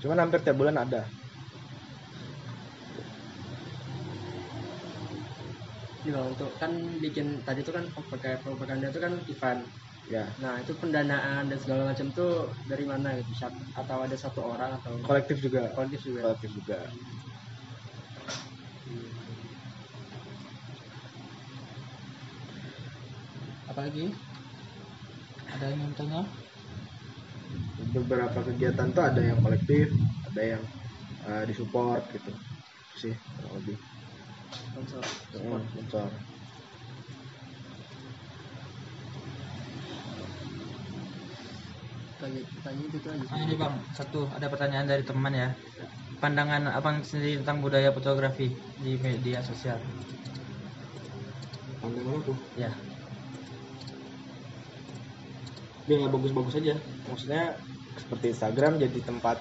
cuman 0.00 0.18
hampir 0.22 0.40
tiap 0.44 0.56
bulan 0.60 0.76
ada 0.84 1.00
bang 6.02 6.26
untuk 6.34 6.50
kan 6.60 6.72
bikin 7.04 7.26
tadi 7.46 7.60
tuh 7.66 7.74
kan 7.76 7.84
pakai 8.12 8.32
propaganda 8.44 8.86
itu 8.90 9.00
kan 9.04 9.12
event. 9.32 9.60
ya 10.10 10.24
Nah 10.42 10.54
itu 10.62 10.72
pendanaan 10.82 11.42
dan 11.50 11.58
segala 11.62 11.82
macam 11.90 12.06
tuh 12.18 12.32
dari 12.70 12.84
mana 12.92 13.08
gitu? 13.20 13.32
Atau 13.80 13.98
ada 14.06 14.16
satu 14.24 14.40
orang 14.52 14.70
atau 14.78 14.94
kolektif 15.06 15.36
juga 15.44 15.62
kolektif 15.76 16.00
juga? 16.08 16.20
kolektif 16.26 16.50
juga 16.58 16.78
apalagi? 23.72 24.12
Ada 25.48 25.64
yang 25.72 25.80
ingin 25.80 25.92
tanya? 25.96 26.22
Beberapa 27.96 28.38
kegiatan 28.44 28.88
tuh 28.92 29.04
ada 29.04 29.20
yang 29.20 29.40
kolektif 29.40 29.88
ada 30.32 30.42
yang 30.56 30.62
uh, 31.28 31.42
disupport 31.48 32.04
gitu. 32.12 32.32
Itu 32.32 32.96
sih 33.00 33.14
kurang 33.16 33.52
lebih. 33.64 33.76
Sponsor. 34.52 35.04
Hmm, 35.40 35.62
sponsor. 35.72 36.08
Tanya 42.20 42.40
tanya 42.62 42.82
itu 42.86 43.08
aja. 43.08 43.24
Ah, 43.28 43.40
ini 43.40 43.54
bang, 43.56 43.74
satu 43.96 44.20
ada 44.30 44.46
pertanyaan 44.52 44.86
dari 44.88 45.04
teman 45.04 45.32
ya. 45.32 45.48
Pandangan 46.20 46.70
abang 46.70 47.02
sendiri 47.02 47.42
tentang 47.42 47.64
budaya 47.64 47.90
fotografi 47.90 48.52
di 48.78 48.94
media 49.00 49.42
sosial. 49.42 49.80
pandangan 51.82 52.14
aku? 52.22 52.32
Ya, 52.54 52.70
dia 55.86 55.94
nggak 55.98 56.12
bagus-bagus 56.14 56.54
aja 56.60 56.74
maksudnya 57.10 57.42
seperti 58.02 58.26
Instagram 58.34 58.72
jadi 58.84 58.98
tempat 59.08 59.38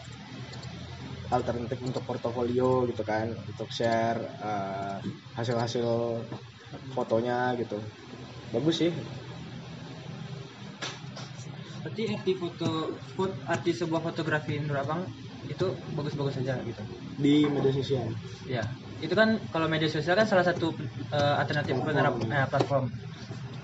alternatif 1.37 1.79
untuk 1.87 2.03
portofolio 2.09 2.83
gitu 2.89 3.03
kan 3.11 3.27
untuk 3.49 3.69
share 3.77 4.19
eh, 4.47 4.95
hasil-hasil 5.37 5.87
fotonya 6.95 7.37
gitu 7.61 7.77
bagus 8.53 8.75
sih 8.81 8.91
berarti 11.81 12.03
arti 12.15 12.31
foto, 12.41 12.69
foto 13.15 13.33
arti 13.53 13.71
sebuah 13.73 14.01
fotografi 14.07 14.53
menurut 14.61 14.81
abang 14.85 15.01
itu 15.53 15.65
bagus-bagus 15.97 16.35
saja 16.39 16.53
gitu. 16.69 16.83
di 17.23 17.33
media 17.49 17.73
sosial 17.73 18.07
Ya, 18.55 18.63
itu 19.05 19.13
kan 19.19 19.29
kalau 19.53 19.67
media 19.73 19.89
sosial 19.95 20.15
kan 20.19 20.27
salah 20.31 20.45
satu 20.49 20.67
eh, 21.17 21.35
alternatif 21.41 21.75
Platform. 21.77 21.87
penerap- 21.87 22.19
eh, 22.35 22.47
platform 22.51 22.85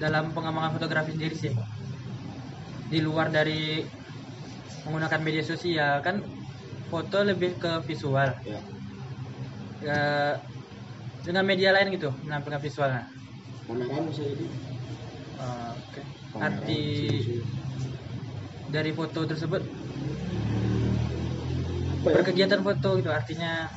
dalam 0.03 0.23
pengembangan 0.35 0.73
fotografi 0.77 1.11
sendiri 1.15 1.35
sih. 1.43 1.53
Di 2.91 2.99
luar 3.03 3.27
dari 3.37 3.83
menggunakan 4.87 5.21
media 5.23 5.43
sosial 5.43 5.99
kan 6.05 6.23
foto 6.87 7.17
lebih 7.29 7.59
ke 7.59 7.71
visual. 7.87 8.29
ya 8.47 8.59
Eh, 9.77 10.33
dengan 11.21 11.45
media 11.45 11.69
lain 11.75 11.93
gitu 11.93 12.09
menampilkan 12.25 12.61
visualnya. 12.63 13.03
kamera 13.67 13.99
bisa 14.09 14.23
jadi 14.25 14.45
Eh, 15.37 15.71
Oke. 15.77 16.01
Kamera 16.33 16.49
Arti 16.49 16.81
dari 18.67 18.91
foto 18.91 19.19
tersebut 19.29 19.61
Apa 22.01 22.07
ya? 22.09 22.15
berkegiatan 22.17 22.61
foto 22.65 22.89
gitu 22.99 23.09
artinya 23.13 23.69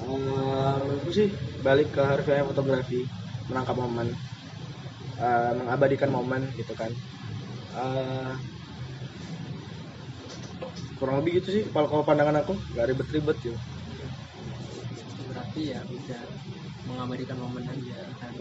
menurutku 0.00 1.10
sih 1.12 1.28
balik 1.64 1.88
ke 1.94 2.00
harfiah 2.04 2.44
fotografi 2.44 3.00
menangkap 3.48 3.76
momen 3.76 4.08
eh, 5.20 5.52
mengabadikan 5.58 6.10
momen 6.12 6.42
gitu 6.58 6.72
kan 6.76 6.90
Eh, 7.70 8.34
kurang 10.98 11.22
lebih 11.22 11.40
gitu 11.40 11.48
sih 11.54 11.62
kalau 11.72 11.88
kalau 11.88 12.04
pandangan 12.04 12.42
aku 12.42 12.52
nggak 12.74 12.86
ribet-ribet 12.92 13.36
gitu 13.40 13.58
berarti 15.30 15.62
ya 15.70 15.80
bisa 15.86 16.18
mengabadikan 16.90 17.38
momen 17.38 17.62
aja. 17.70 18.02
Kan 18.18 18.34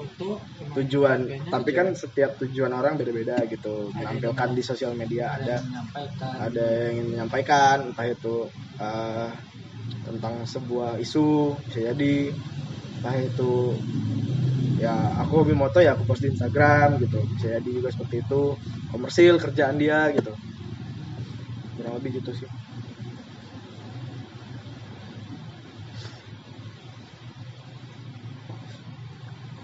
tujuan 0.73 1.19
Kayaknya 1.29 1.51
tapi 1.53 1.69
kan 1.75 1.87
setiap 1.93 2.31
tujuan 2.41 2.73
orang 2.73 2.97
beda-beda 2.97 3.37
gitu. 3.45 3.93
Ada 3.93 4.17
menampilkan 4.17 4.47
yang- 4.49 4.57
di 4.57 4.63
sosial 4.65 4.93
media 4.97 5.25
ada 5.37 5.37
ada 5.37 5.53
yang 5.53 5.65
menyampaikan. 5.69 6.33
ada 6.41 6.65
yang 6.65 6.91
ingin 6.97 7.07
menyampaikan 7.13 7.77
entah 7.93 8.07
itu 8.09 8.35
eh, 8.79 9.29
tentang 10.07 10.35
sebuah 10.47 10.97
isu 11.03 11.27
bisa 11.67 11.79
jadi 11.91 12.15
entah 12.99 13.15
itu 13.21 13.51
ya 14.83 14.93
aku 15.21 15.33
hobi 15.43 15.53
moto 15.61 15.77
ya 15.85 15.91
aku 15.95 16.03
post 16.09 16.21
di 16.23 16.29
Instagram 16.33 16.87
gitu. 17.03 17.19
Bisa 17.35 17.47
jadi 17.59 17.69
juga 17.77 17.89
seperti 17.93 18.15
itu. 18.23 18.41
Komersil 18.91 19.33
kerjaan 19.43 19.75
dia 19.81 19.99
gitu. 20.17 20.31
Kurang 21.75 21.93
lebih 21.99 22.11
gitu 22.19 22.31
sih. 22.39 22.49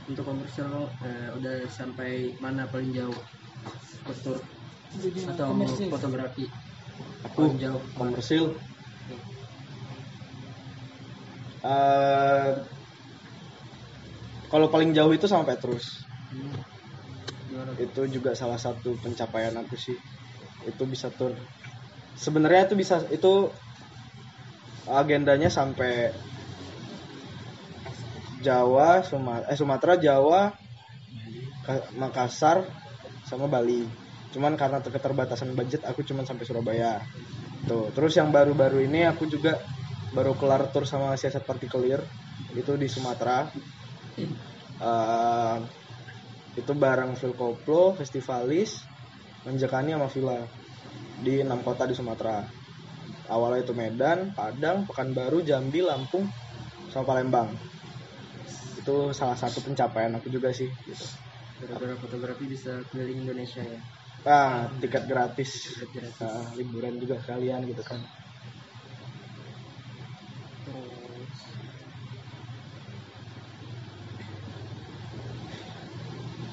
Untuk 0.06 0.22
komersial 0.22 0.94
eh, 1.02 1.30
udah 1.34 1.56
sampai 1.66 2.38
mana 2.38 2.70
paling 2.70 2.94
jauh? 2.94 3.18
Postur 4.06 4.38
atau 5.26 5.50
komersil. 5.50 5.90
fotografi? 5.90 6.46
Aku 7.26 7.36
paling 7.42 7.58
jauh. 7.58 7.82
komersil. 7.98 8.46
Eh, 11.66 12.75
kalau 14.52 14.68
paling 14.70 14.92
jauh 14.94 15.12
itu 15.14 15.26
sama 15.26 15.48
Petrus. 15.48 15.86
Hmm. 16.34 16.54
itu 17.80 18.02
juga 18.20 18.36
salah 18.36 18.60
satu 18.60 18.96
pencapaian 19.00 19.56
aku 19.56 19.76
sih. 19.80 19.96
Itu 20.68 20.84
bisa 20.88 21.08
tur. 21.12 21.36
Sebenarnya 22.16 22.68
itu 22.68 22.76
bisa 22.76 23.04
itu 23.12 23.52
agendanya 24.88 25.50
sampai 25.50 26.14
Jawa 28.46 29.02
Sumatera 29.02 29.50
eh 29.50 29.58
Sumatera 29.58 29.94
Jawa 29.98 30.42
Ka- 31.66 31.88
Makassar 31.98 32.62
sama 33.26 33.50
Bali. 33.50 33.88
Cuman 34.36 34.54
karena 34.60 34.84
keterbatasan 34.84 35.56
budget 35.58 35.82
aku 35.88 36.06
cuman 36.06 36.28
sampai 36.28 36.46
Surabaya. 36.46 37.02
Tuh 37.66 37.90
terus 37.96 38.14
yang 38.20 38.30
baru-baru 38.30 38.86
ini 38.86 39.08
aku 39.10 39.26
juga 39.26 39.58
baru 40.14 40.38
kelar 40.38 40.70
tur 40.70 40.86
sama 40.86 41.18
siasat 41.18 41.44
partikelir 41.44 42.00
itu 42.54 42.72
di 42.78 42.88
Sumatera 42.88 43.50
Eh, 44.18 45.58
itu 46.62 46.72
bareng 46.84 47.12
Phil 47.20 47.34
Koplo, 47.36 47.96
Festivalis, 48.00 48.72
Menjekani 49.46 49.92
sama 49.94 50.08
Villa 50.10 50.40
di 51.26 51.34
enam 51.46 51.60
kota 51.68 51.84
di 51.90 51.96
Sumatera. 51.96 52.40
Awalnya 53.34 53.60
itu 53.66 53.74
Medan, 53.78 54.20
Padang, 54.38 54.78
Pekanbaru, 54.90 55.40
Jambi, 55.50 55.80
Lampung, 55.86 56.26
sama 56.92 57.06
Palembang. 57.10 57.50
Itu 58.80 58.96
salah 59.16 59.38
satu 59.40 59.60
pencapaian 59.66 60.14
aku 60.18 60.28
juga 60.32 60.50
sih. 60.52 60.70
Gitu. 60.86 61.06
gara-gara 61.56 61.96
fotografi 61.96 62.46
bisa 62.52 62.84
keliling 62.92 63.24
Indonesia 63.24 63.64
ya 63.64 63.80
Ah, 64.26 64.66
tiket 64.82 65.06
gratis, 65.06 65.52
Tiket 65.54 65.92
gratis. 65.94 66.18
Ah, 66.26 66.50
liburan 66.58 66.98
juga 66.98 67.22
sekalian 67.22 67.62
gitu 67.70 67.84
kan. 67.86 68.02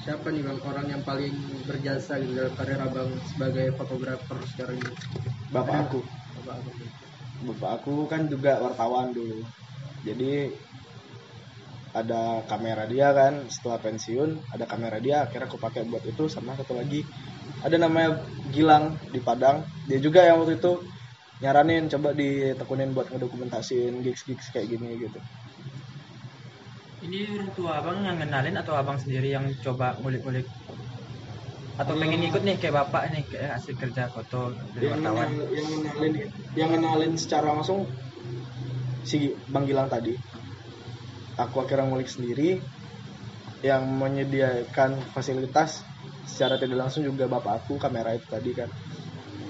Siapa 0.03 0.27
nih 0.35 0.43
bang 0.43 0.59
orang 0.67 0.87
yang 0.91 1.03
paling 1.07 1.35
berjasa 1.63 2.19
gitu 2.19 2.35
dalam 2.35 2.53
karir 2.59 2.79
abang 2.83 3.09
sebagai 3.31 3.71
fotografer 3.79 4.37
sekarang 4.51 4.75
ini? 4.83 4.91
Bapak 5.55 5.87
aku, 5.87 5.99
Bapak 6.43 6.55
abang. 6.59 6.77
bapak 7.47 7.71
aku 7.79 7.95
kan 8.11 8.21
juga 8.27 8.59
wartawan 8.59 9.15
dulu. 9.15 9.39
Jadi 10.03 10.51
ada 11.93 12.41
kamera 12.49 12.83
dia 12.89 13.13
kan 13.13 13.45
setelah 13.47 13.77
pensiun 13.77 14.41
ada 14.51 14.65
kamera 14.65 14.97
dia 14.97 15.23
akhirnya 15.23 15.45
aku 15.45 15.61
pakai 15.61 15.85
buat 15.85 16.01
itu 16.03 16.25
sama 16.25 16.57
satu 16.57 16.73
lagi 16.73 17.05
ada 17.61 17.77
namanya 17.77 18.17
Gilang 18.49 18.97
di 19.13 19.21
Padang 19.21 19.61
dia 19.85 20.01
juga 20.01 20.25
yang 20.25 20.41
waktu 20.41 20.57
itu 20.57 20.81
nyaranin 21.45 21.85
coba 21.93 22.17
ditekunin 22.17 22.97
buat 22.97 23.13
ngedokumentasiin 23.13 24.01
gigs 24.01 24.25
gigs 24.25 24.49
kayak 24.49 24.73
gini 24.73 25.05
gitu 25.05 25.21
ini 27.03 27.19
orang 27.35 27.51
tua 27.51 27.71
abang 27.83 27.97
yang 28.07 28.17
kenalin 28.21 28.55
atau 28.55 28.73
abang 28.79 28.95
sendiri 28.95 29.27
yang 29.35 29.45
coba 29.59 29.99
ngulik-ngulik? 29.99 30.47
Atau 31.75 31.97
pengen 31.99 32.21
ikut 32.29 32.41
nih 32.45 32.55
kayak 32.61 32.75
bapak 32.79 33.03
nih 33.11 33.23
kayak 33.27 33.57
hasil 33.57 33.73
kerja 33.75 34.03
foto 34.13 34.53
dari 34.77 34.85
yang, 34.87 34.93
wartawan? 34.95 35.27
kenal- 35.33 35.51
yang 35.57 35.67
kenalin 35.73 36.13
yang 36.53 36.69
kenalin 36.69 37.13
secara 37.17 37.47
langsung 37.51 37.79
si 39.03 39.35
Bang 39.49 39.65
Gilang 39.67 39.89
tadi. 39.91 40.13
Aku 41.33 41.65
akhirnya 41.65 41.89
ngulik 41.89 42.07
sendiri 42.07 42.61
yang 43.65 43.83
menyediakan 43.89 45.01
fasilitas 45.11 45.81
secara 46.29 46.55
tidak 46.61 46.77
langsung 46.87 47.01
juga 47.03 47.25
bapak 47.25 47.63
aku 47.65 47.81
kamera 47.81 48.13
itu 48.15 48.27
tadi 48.29 48.51
kan. 48.53 48.69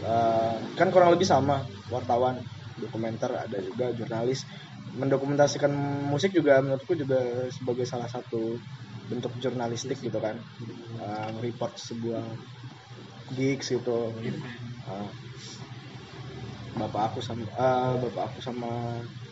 Eh, 0.04 0.56
kan 0.80 0.88
kurang 0.96 1.12
lebih 1.13 1.28
sama 1.28 1.68
wartawan 1.92 2.39
dokumenter 2.80 3.36
ada 3.36 3.58
juga 3.62 3.92
jurnalis 3.94 4.42
mendokumentasikan 4.91 5.72
musik 6.12 6.36
juga 6.36 6.60
menurutku 6.60 6.93
juga 7.00 7.48
sebagai 7.50 7.86
salah 7.88 8.10
satu 8.12 8.60
bentuk 9.10 9.34
jurnalistik 9.39 10.00
gitu 10.00 10.19
kan. 10.19 10.43
Eh, 11.00 11.30
report 11.43 11.74
sebuah 11.80 12.24
gigs 13.36 13.67
gitu. 13.72 13.98
Eh, 14.89 15.10
bapak 16.74 17.02
aku 17.13 17.19
sama 17.22 17.46
eh, 17.46 17.93
bapak 18.02 18.24
aku 18.34 18.39
sama 18.41 18.72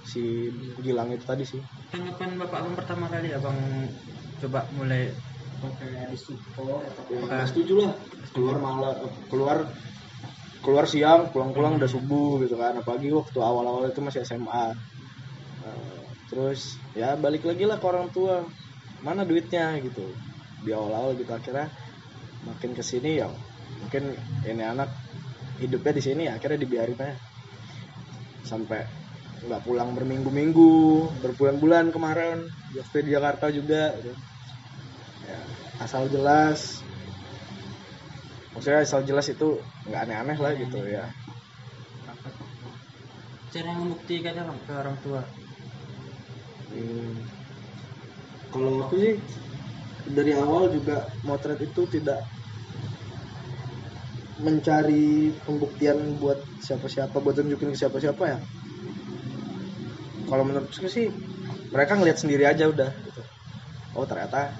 si 0.05 0.49
Gilang 0.81 1.09
itu 1.13 1.25
tadi 1.25 1.43
sih. 1.45 1.61
Tanggapan 1.91 2.39
bapak 2.39 2.57
abang 2.63 2.75
pertama 2.79 3.05
kali 3.11 3.29
abang 3.35 3.57
coba 4.41 4.59
mulai 4.73 5.13
pakai 5.61 6.09
disupport 6.09 6.81
atau 6.89 7.03
ya 7.29 7.45
setuju 7.45 7.73
lah. 7.77 7.91
Keluar 8.33 8.57
malam 8.57 8.95
keluar 9.29 9.57
keluar 10.61 10.85
siang 10.85 11.29
pulang-pulang 11.33 11.77
udah 11.77 11.89
subuh 11.89 12.41
gitu 12.45 12.55
kan. 12.57 12.73
Apalagi 12.77 13.09
waktu 13.13 13.37
awal-awal 13.41 13.89
itu 13.89 13.99
masih 14.01 14.21
SMA 14.25 14.73
terus 16.32 16.80
ya 16.95 17.19
balik 17.19 17.43
lagi 17.43 17.67
lah 17.67 17.76
ke 17.76 17.86
orang 17.86 18.08
tua. 18.15 18.47
Mana 19.04 19.28
duitnya 19.28 19.76
gitu. 19.84 20.15
Di 20.63 20.71
awal-awal 20.71 21.19
gitu 21.19 21.32
akhirnya 21.34 21.67
makin 22.47 22.71
ke 22.74 22.82
sini 22.82 23.21
ya 23.21 23.30
mungkin 23.82 24.17
ini 24.45 24.63
anak 24.65 24.89
hidupnya 25.62 25.93
di 25.93 26.04
sini 26.04 26.24
akhirnya 26.32 26.63
dibiarin 26.63 26.95
aja. 26.95 27.19
Sampai 28.47 28.88
nggak 29.41 29.65
pulang 29.65 29.97
berminggu-minggu 29.97 31.10
berbulan-bulan 31.26 31.89
kemarin 31.89 32.45
waktu 32.78 32.97
di 33.04 33.10
Jakarta 33.12 33.50
juga 33.50 33.91
gitu. 34.00 34.13
ya, 35.26 35.39
asal 35.82 36.08
jelas. 36.08 36.80
Maksudnya 38.54 38.86
asal 38.86 39.02
jelas 39.04 39.28
itu 39.28 39.60
nggak 39.89 40.02
aneh-aneh 40.08 40.38
lah 40.38 40.54
gitu 40.56 40.80
ya. 40.86 41.10
Cara 43.52 43.76
membuktikannya 43.76 44.47
bang 44.47 44.60
ke 44.63 44.74
orang 44.78 44.97
tua 45.04 45.21
Hmm. 46.71 47.19
Kalau 48.51 48.71
aku 48.84 48.95
sih 48.99 49.15
dari 50.12 50.31
awal 50.36 50.71
juga 50.71 51.07
motret 51.27 51.60
itu 51.60 51.84
tidak 51.88 52.19
mencari 54.41 55.29
pembuktian 55.45 56.17
buat 56.17 56.39
siapa-siapa 56.65 57.13
buat 57.21 57.36
tunjukin 57.38 57.71
ke 57.71 57.77
siapa-siapa 57.77 58.23
ya. 58.25 58.38
Kalau 60.27 60.43
menurutku 60.47 60.88
sih 60.88 61.12
mereka 61.71 61.99
ngelihat 61.99 62.19
sendiri 62.19 62.43
aja 62.47 62.67
udah 62.67 62.89
gitu. 62.91 63.21
Oh 63.99 64.07
ternyata 64.07 64.55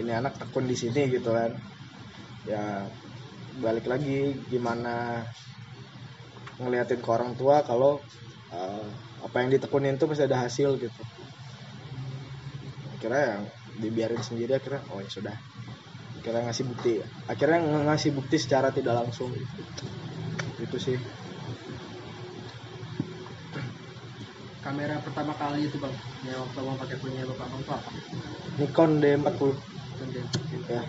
ini 0.00 0.10
anak 0.10 0.40
tekun 0.40 0.66
di 0.66 0.76
sini 0.76 1.08
gitu 1.12 1.30
kan. 1.30 1.52
Ya 2.48 2.88
balik 3.60 3.86
lagi 3.86 4.34
gimana 4.50 5.22
ngeliatin 6.58 7.00
ke 7.02 7.08
orang 7.10 7.38
tua 7.38 7.62
kalau 7.62 8.02
uh, 8.50 8.86
apa 9.24 9.36
yang 9.40 9.48
ditekunin 9.56 9.96
tuh 9.96 10.06
pasti 10.12 10.28
ada 10.28 10.44
hasil 10.44 10.76
gitu. 10.76 11.02
Akhirnya 13.00 13.22
yang 13.24 13.42
dibiarin 13.80 14.20
sendiri 14.20 14.52
akhirnya 14.54 14.84
oh 14.92 15.00
ya 15.00 15.08
sudah. 15.08 15.36
Akhirnya 16.20 16.48
ngasih 16.48 16.64
bukti 16.68 16.92
akhirnya 17.28 17.58
ng- 17.64 17.86
ngasih 17.88 18.10
bukti 18.12 18.36
secara 18.36 18.68
tidak 18.70 19.00
langsung. 19.00 19.32
Itu 20.60 20.76
sih. 20.76 21.00
Kamera 24.64 24.96
pertama 25.04 25.36
kali 25.36 25.68
itu 25.68 25.76
bang 25.76 25.92
yang 26.24 26.40
waktu 26.40 26.60
bang 26.64 26.76
pakai 26.80 26.96
punya 27.00 27.20
bapak 27.28 27.46
bang 27.52 27.62
apa? 27.68 27.90
Nikon 28.56 28.90
D40 29.02 29.52
Kemudian, 29.94 30.26
ya. 30.66 30.82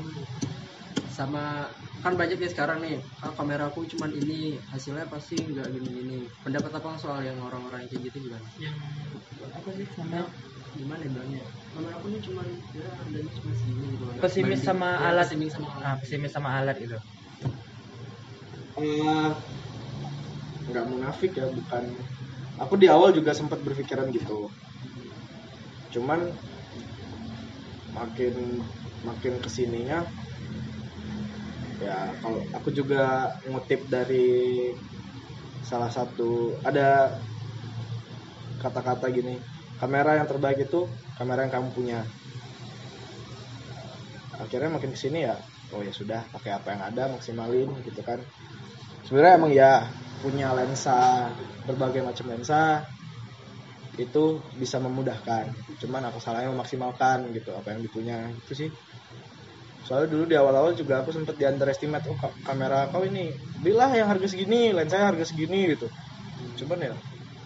Sama 1.14 1.70
kan 2.04 2.14
banyak 2.22 2.38
ya 2.44 2.50
sekarang 2.54 2.80
nih. 2.86 2.98
Ah, 3.24 3.32
kamera 3.38 3.64
aku 3.70 3.80
cuman 3.92 4.12
ini 4.14 4.60
hasilnya 4.72 5.06
pasti 5.14 5.36
nggak 5.52 5.68
gini-gini. 5.76 6.20
Pendapat 6.44 6.72
apa 6.78 6.90
soal 7.02 7.20
yang 7.26 7.38
orang-orang 7.42 7.86
yang 7.86 7.90
kayak 7.92 8.04
gitu 8.10 8.18
gimana? 8.30 8.46
Yang 8.62 8.76
apa 9.58 9.70
sih 9.78 9.86
namanya 10.00 10.26
gimana 10.76 11.02
ya 11.08 11.10
bilangnya 11.16 11.44
kamera 11.72 11.94
aku 12.00 12.08
ini 12.12 12.20
cuman 12.20 12.48
ya 12.76 12.88
harganya 13.00 13.32
cuma 13.40 13.52
segini 13.56 13.86
gitu 13.96 14.04
Pesimis 14.20 14.60
banding- 14.60 14.68
sama 14.68 14.90
ya, 14.92 15.08
alat. 15.12 15.26
pesimis 15.28 15.52
sama 15.56 15.68
alat. 15.76 15.86
Ah 15.88 15.96
pesimis 16.02 16.32
sama 16.36 16.50
alat 16.60 16.78
itu 16.84 16.98
Eh, 18.76 19.30
nggak 20.70 20.86
munafik 20.92 21.32
ya 21.40 21.46
bukan. 21.58 21.84
Aku 22.64 22.74
di 22.82 22.88
awal 22.96 23.10
juga 23.18 23.32
sempat 23.40 23.60
berpikiran 23.66 24.08
gitu. 24.18 24.52
Cuman 25.94 26.20
makin 27.96 28.36
makin 29.08 29.34
ke 29.44 29.50
sininya 29.56 30.00
ya 31.84 32.16
kalau 32.24 32.40
aku 32.56 32.70
juga 32.72 33.36
ngutip 33.48 33.88
dari 33.92 34.72
salah 35.66 35.90
satu 35.92 36.56
ada 36.62 37.18
kata-kata 38.62 39.12
gini 39.12 39.36
kamera 39.82 40.18
yang 40.22 40.28
terbaik 40.30 40.66
itu 40.70 40.88
kamera 41.20 41.46
yang 41.46 41.54
kamu 41.54 41.70
punya. 41.76 42.00
Akhirnya 44.36 44.72
makin 44.72 44.92
ke 44.92 45.00
sini 45.00 45.28
ya 45.28 45.36
oh 45.74 45.82
ya 45.82 45.92
sudah 45.92 46.22
pakai 46.32 46.52
apa 46.56 46.68
yang 46.76 46.82
ada 46.86 47.04
maksimalin 47.12 47.70
gitu 47.84 48.02
kan. 48.06 48.22
Sebenarnya 49.08 49.34
emang 49.38 49.52
ya 49.52 49.72
punya 50.24 50.56
lensa 50.56 51.30
berbagai 51.68 52.02
macam 52.02 52.26
lensa 52.32 52.86
itu 53.96 54.44
bisa 54.60 54.78
memudahkan. 54.80 55.52
Cuman 55.80 56.08
aku 56.08 56.20
salahnya 56.20 56.52
memaksimalkan 56.52 57.32
gitu 57.36 57.56
apa 57.56 57.76
yang 57.76 57.82
dipunya 57.84 58.18
itu 58.32 58.54
sih 58.66 58.70
soalnya 59.86 60.10
dulu 60.14 60.24
di 60.32 60.36
awal-awal 60.42 60.74
juga 60.82 60.94
aku 61.02 61.12
sempat 61.18 61.36
di 61.40 61.46
underestimate 61.52 62.06
oh 62.12 62.18
ka- 62.22 62.38
kamera 62.48 62.80
kau 62.92 63.04
ini 63.12 63.24
belilah 63.62 63.90
yang 64.00 64.08
harga 64.12 64.28
segini 64.34 64.60
lensanya 64.78 65.06
harga 65.12 65.26
segini 65.32 65.60
gitu. 65.74 65.88
Cuman 66.60 66.80
ya 66.88 66.94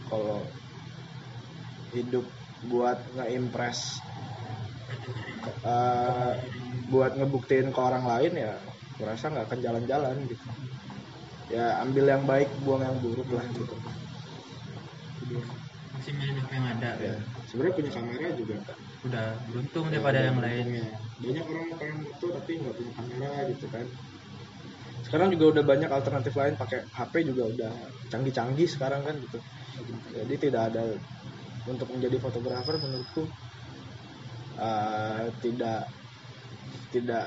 kalau 0.10 0.40
hidup 1.94 2.26
buat 2.70 3.00
nge-impress 3.16 3.80
eh, 5.74 6.32
buat 6.92 7.12
ngebuktiin 7.18 7.68
ke 7.76 7.80
orang 7.90 8.06
lain 8.12 8.34
ya 8.46 8.52
aku 8.92 9.02
rasa 9.10 9.26
nggak 9.32 9.46
akan 9.48 9.60
jalan-jalan 9.66 10.18
gitu. 10.32 10.46
Ya 11.56 11.66
ambil 11.84 12.06
yang 12.14 12.24
baik 12.32 12.50
buang 12.64 12.82
yang 12.88 12.98
buruk 13.04 13.30
lah 13.36 13.46
gitu. 13.58 13.76
Maksimalin 15.94 16.38
apa 16.44 16.54
yang 16.54 16.68
ada 16.78 16.90
ya? 17.02 17.16
sebenarnya 17.50 17.76
punya 17.78 17.92
kamera 17.98 18.28
juga 18.38 18.56
udah 19.00 19.28
beruntung 19.48 19.86
daripada 19.88 20.20
yang 20.20 20.40
lain. 20.44 20.66
Untungnya. 20.68 20.88
banyak 21.20 21.46
orang 21.48 21.66
pengen 21.76 21.98
foto 22.08 22.26
tapi 22.36 22.52
nggak 22.60 22.74
punya 22.76 22.92
kamera 22.96 23.32
gitu 23.52 23.66
kan. 23.72 23.86
Sekarang 25.04 25.28
juga 25.32 25.46
udah 25.58 25.64
banyak 25.64 25.90
alternatif 25.92 26.34
lain 26.36 26.56
pakai 26.60 26.80
HP 26.92 27.14
juga 27.28 27.44
udah 27.48 27.74
canggih-canggih 28.12 28.68
sekarang 28.68 29.02
kan 29.04 29.16
gitu. 29.20 29.40
Jadi 30.16 30.34
tidak 30.50 30.62
ada 30.74 30.84
untuk 31.68 31.88
menjadi 31.92 32.18
fotografer 32.20 32.76
menurutku 32.80 33.24
eh, 34.60 35.26
tidak 35.44 35.88
tidak 36.90 37.26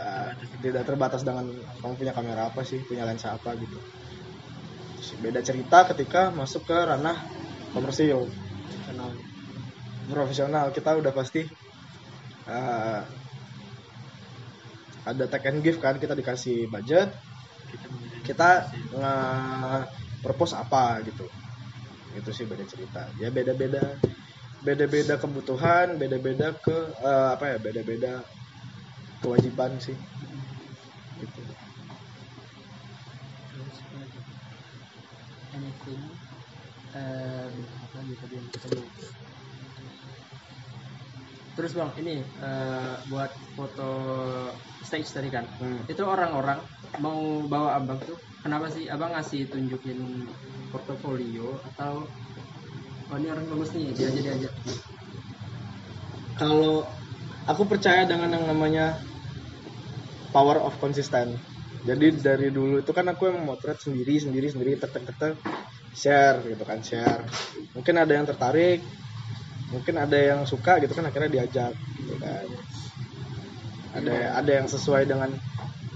tidak 0.59 0.83
terbatas 0.83 1.23
dengan 1.23 1.47
kamu 1.79 1.95
punya 1.95 2.13
kamera 2.13 2.51
apa 2.51 2.61
sih 2.67 2.83
punya 2.85 3.07
lensa 3.09 3.33
apa 3.33 3.55
gitu. 3.57 3.79
Beda 5.23 5.39
cerita 5.45 5.87
ketika 5.95 6.35
masuk 6.35 6.67
ke 6.67 6.77
ranah 6.77 7.19
komersil. 7.73 8.27
Profesional 10.03 10.75
kita 10.75 10.99
udah 10.99 11.15
pasti 11.15 11.47
eh, 12.47 13.03
ada 15.11 15.25
take 15.31 15.47
and 15.51 15.61
give 15.67 15.79
kan 15.83 15.99
kita 16.03 16.15
dikasih 16.15 16.67
budget 16.71 17.11
kita 18.27 18.51
nge 18.99 19.15
propose 20.23 20.55
apa 20.63 21.03
gitu. 21.09 21.27
Itu 22.19 22.31
sih 22.37 22.47
beda 22.51 22.65
cerita. 22.73 23.03
Ya 23.23 23.29
beda 23.33 23.53
beda 23.57 23.85
beda 24.67 24.85
beda 24.95 25.15
kebutuhan 25.23 25.89
beda 26.01 26.19
beda 26.27 26.49
ke 26.65 26.77
eh, 27.11 27.29
apa 27.35 27.45
ya 27.53 27.59
beda 27.67 27.83
beda 27.91 28.13
kewajiban 29.23 29.73
sih. 29.81 29.97
Gitu. 31.21 31.43
Anything 35.53 36.03
eh 36.97 37.49
apa 37.85 37.95
lagi 38.01 38.15
tadi 38.21 38.35
yang 38.37 38.49
kita 38.53 38.67
bilang? 38.73 38.91
Terus 41.53 41.73
bang 41.77 41.91
ini 42.01 42.25
eh, 42.25 42.95
buat 43.13 43.31
foto 43.53 43.91
stage 44.83 45.09
tadi 45.13 45.29
kan? 45.29 45.45
Hmm. 45.61 45.85
itu 45.87 46.03
orang-orang 46.03 46.65
mau 47.05 47.45
bawa 47.45 47.77
abang 47.77 48.01
tuh 48.01 48.17
kenapa 48.41 48.73
sih 48.73 48.89
abang 48.89 49.13
ngasih 49.13 49.49
tunjukin 49.53 50.29
portofolio 50.73 51.61
atau 51.73 52.09
oh 53.13 53.17
ini 53.21 53.29
orang 53.29 53.45
bagus 53.53 53.71
nih 53.77 53.93
dia 53.93 54.09
aja 54.09 54.21
dia 54.21 54.33
aja? 54.37 54.51
Kalau 56.41 56.89
aku 57.45 57.63
percaya 57.69 58.09
dengan 58.09 58.33
yang 58.33 58.49
namanya 58.49 58.97
power 60.33 60.57
of 60.65 60.73
konsisten 60.81 61.37
jadi 61.83 62.15
dari 62.15 62.49
dulu 62.55 62.79
itu 62.79 62.93
kan 62.95 63.11
aku 63.11 63.27
yang 63.27 63.43
motret 63.43 63.75
sendiri 63.83 64.15
sendiri 64.23 64.47
sendiri 64.47 64.79
tek 64.79 64.95
tek 64.95 65.11
tek 65.19 65.35
share 65.93 66.39
gitu 66.47 66.63
kan 66.63 66.79
share. 66.81 67.27
Mungkin 67.75 67.95
ada 67.99 68.13
yang 68.15 68.25
tertarik 68.25 68.81
mungkin 69.73 69.95
ada 69.97 70.19
yang 70.21 70.41
suka 70.45 70.79
gitu 70.85 70.93
kan 70.93 71.09
akhirnya 71.09 71.33
diajak 71.33 71.73
gitu 71.97 72.15
kan. 72.21 72.45
Ada 73.93 74.41
ada 74.41 74.53
yang 74.53 74.69
sesuai 74.69 75.05
dengan 75.09 75.33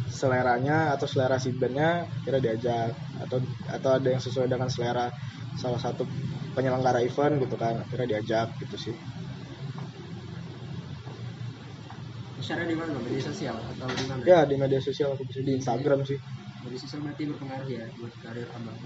seleranya 0.09 0.97
atau 0.97 1.05
selera 1.05 1.37
si 1.37 1.53
bandnya 1.53 2.09
kira 2.25 2.41
diajak. 2.41 2.97
Atau 3.21 3.45
atau 3.69 3.91
ada 3.93 4.09
yang 4.09 4.23
sesuai 4.25 4.49
dengan 4.49 4.73
selera 4.73 5.13
salah 5.61 5.81
satu 5.81 6.09
penyelenggara 6.57 7.05
event 7.05 7.37
gitu 7.45 7.57
kan 7.61 7.85
akhirnya 7.85 8.17
diajak 8.17 8.49
gitu 8.65 8.77
sih. 8.81 8.97
Share 12.41 12.63
di 12.63 12.79
mana 12.79 12.95
media 13.03 13.23
sosial 13.27 13.59
atau 13.59 13.91
di 13.91 14.05
mana? 14.07 14.23
Ya 14.23 14.41
di 14.47 14.55
media 14.55 14.81
sosial 14.81 15.19
aku 15.19 15.27
bisa 15.29 15.41
di 15.43 15.53
Instagram 15.59 16.07
sih. 16.07 16.17
Media 16.65 16.79
sosial 16.79 17.01
berarti 17.03 17.23
berpengaruh 17.27 17.69
ya 17.69 17.85
buat 17.99 18.13
karir 18.23 18.49
abang? 18.55 18.79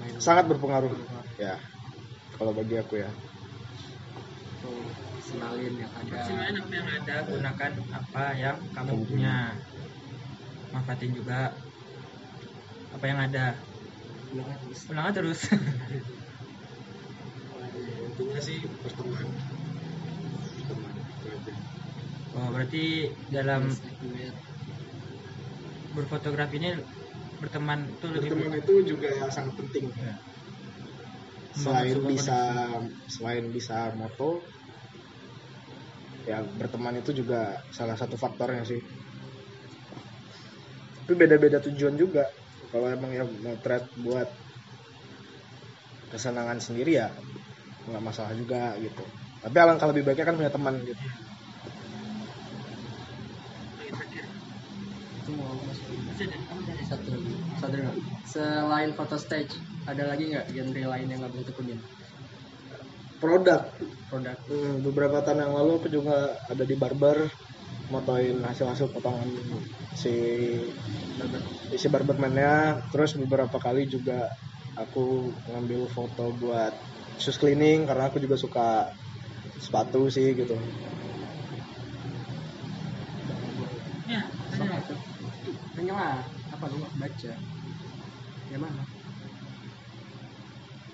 Main 0.00 0.18
sangat 0.18 0.44
berpengaruh. 0.50 0.90
Berpengaruh. 0.90 1.36
ya 1.38 1.56
kalau 2.36 2.52
bagi 2.56 2.74
aku 2.80 2.98
ya 2.98 3.10
tuh 4.62 4.80
sinalin 5.20 5.74
yang 5.76 5.92
ada. 5.92 6.14
Maksimalin 6.14 6.56
apa 6.62 6.72
yang 6.72 6.88
ada 6.88 7.16
gunakan 7.26 7.72
apa 7.90 8.24
yang 8.38 8.56
kamu 8.72 8.92
punya. 9.04 9.36
Manfaatin 10.72 11.12
juga 11.12 11.52
apa 12.94 13.04
yang 13.04 13.18
ada. 13.20 13.46
Ulang 14.32 14.48
aja, 14.48 14.56
terus. 14.64 14.80
ulang 14.88 15.04
aja 15.04 15.16
terus 15.20 15.40
intinya 18.12 18.40
sih 18.44 18.60
berteman 18.84 19.24
berteman 20.52 20.94
itu 21.00 21.26
aja. 21.32 21.52
Oh 22.36 22.48
berarti 22.52 22.84
dalam 23.32 23.62
berfotografi 25.96 26.56
ini 26.60 26.70
berteman 27.40 27.88
itu 27.88 28.06
lebih 28.12 28.28
berteman 28.36 28.60
itu 28.60 28.74
juga 28.84 29.08
yang 29.16 29.30
sangat 29.32 29.54
penting. 29.58 29.88
Ya. 29.96 30.20
Selain 31.52 31.98
bisa 32.08 32.40
selain 33.08 33.44
bisa 33.52 33.92
moto 33.92 34.40
ya 36.24 36.38
berteman 36.56 37.02
itu 37.02 37.10
juga 37.12 37.60
salah 37.74 37.98
satu 37.98 38.14
faktornya 38.16 38.62
sih. 38.64 38.80
Tapi 41.02 41.12
beda-beda 41.18 41.58
tujuan 41.60 41.98
juga. 41.98 42.24
Kalau 42.72 42.88
emang 42.88 43.12
yang 43.12 43.28
motret 43.44 43.84
buat 44.00 44.28
kesenangan 46.08 46.60
sendiri 46.60 46.96
ya 47.00 47.08
nggak 47.88 48.04
masalah 48.04 48.32
juga 48.32 48.78
gitu. 48.78 49.04
Tapi 49.42 49.56
alangkah 49.58 49.90
lebih 49.90 50.06
baiknya 50.06 50.26
kan 50.30 50.38
punya 50.38 50.52
teman 50.54 50.78
gitu. 50.86 51.04
Itu 55.20 55.30
mau 55.36 55.52
satu 56.88 57.78
selain 58.28 58.90
foto 58.92 59.16
stage 59.16 59.52
ada 59.88 60.12
lagi 60.12 60.30
nggak 60.30 60.46
genre 60.52 60.82
lain 60.94 61.06
yang 61.10 61.20
nggak 61.24 61.46
tekunin? 61.48 61.78
Produk. 63.18 63.62
Produk. 64.10 64.36
Hmm, 64.50 64.82
beberapa 64.82 65.22
tahun 65.22 65.46
yang 65.46 65.54
lalu 65.56 65.72
aku 65.78 65.88
juga 65.88 66.36
ada 66.50 66.64
di 66.66 66.74
barber 66.74 67.30
motoin 67.90 68.40
hasil-hasil 68.42 68.90
potongan 68.90 69.30
si 69.94 70.14
si 71.74 71.86
barberman-nya. 71.86 72.82
Terus 72.90 73.14
beberapa 73.18 73.56
kali 73.62 73.86
juga 73.86 74.26
aku 74.74 75.30
ngambil 75.50 75.86
foto 75.90 76.34
buat 76.38 76.74
shoes 77.18 77.38
cleaning 77.38 77.86
karena 77.86 78.10
aku 78.10 78.18
juga 78.18 78.36
suka 78.38 78.90
sepatu 79.62 80.10
sih 80.10 80.34
gitu. 80.34 80.58
Sok 84.52 85.11
Tanya 85.82 85.98
lah 85.98 86.22
apa 86.54 86.64
lu 86.70 86.78
baca? 86.78 87.32
Yang 88.54 88.62
mana? 88.62 88.82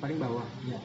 Paling 0.01 0.17
bawah. 0.17 0.49
Ya 0.65 0.81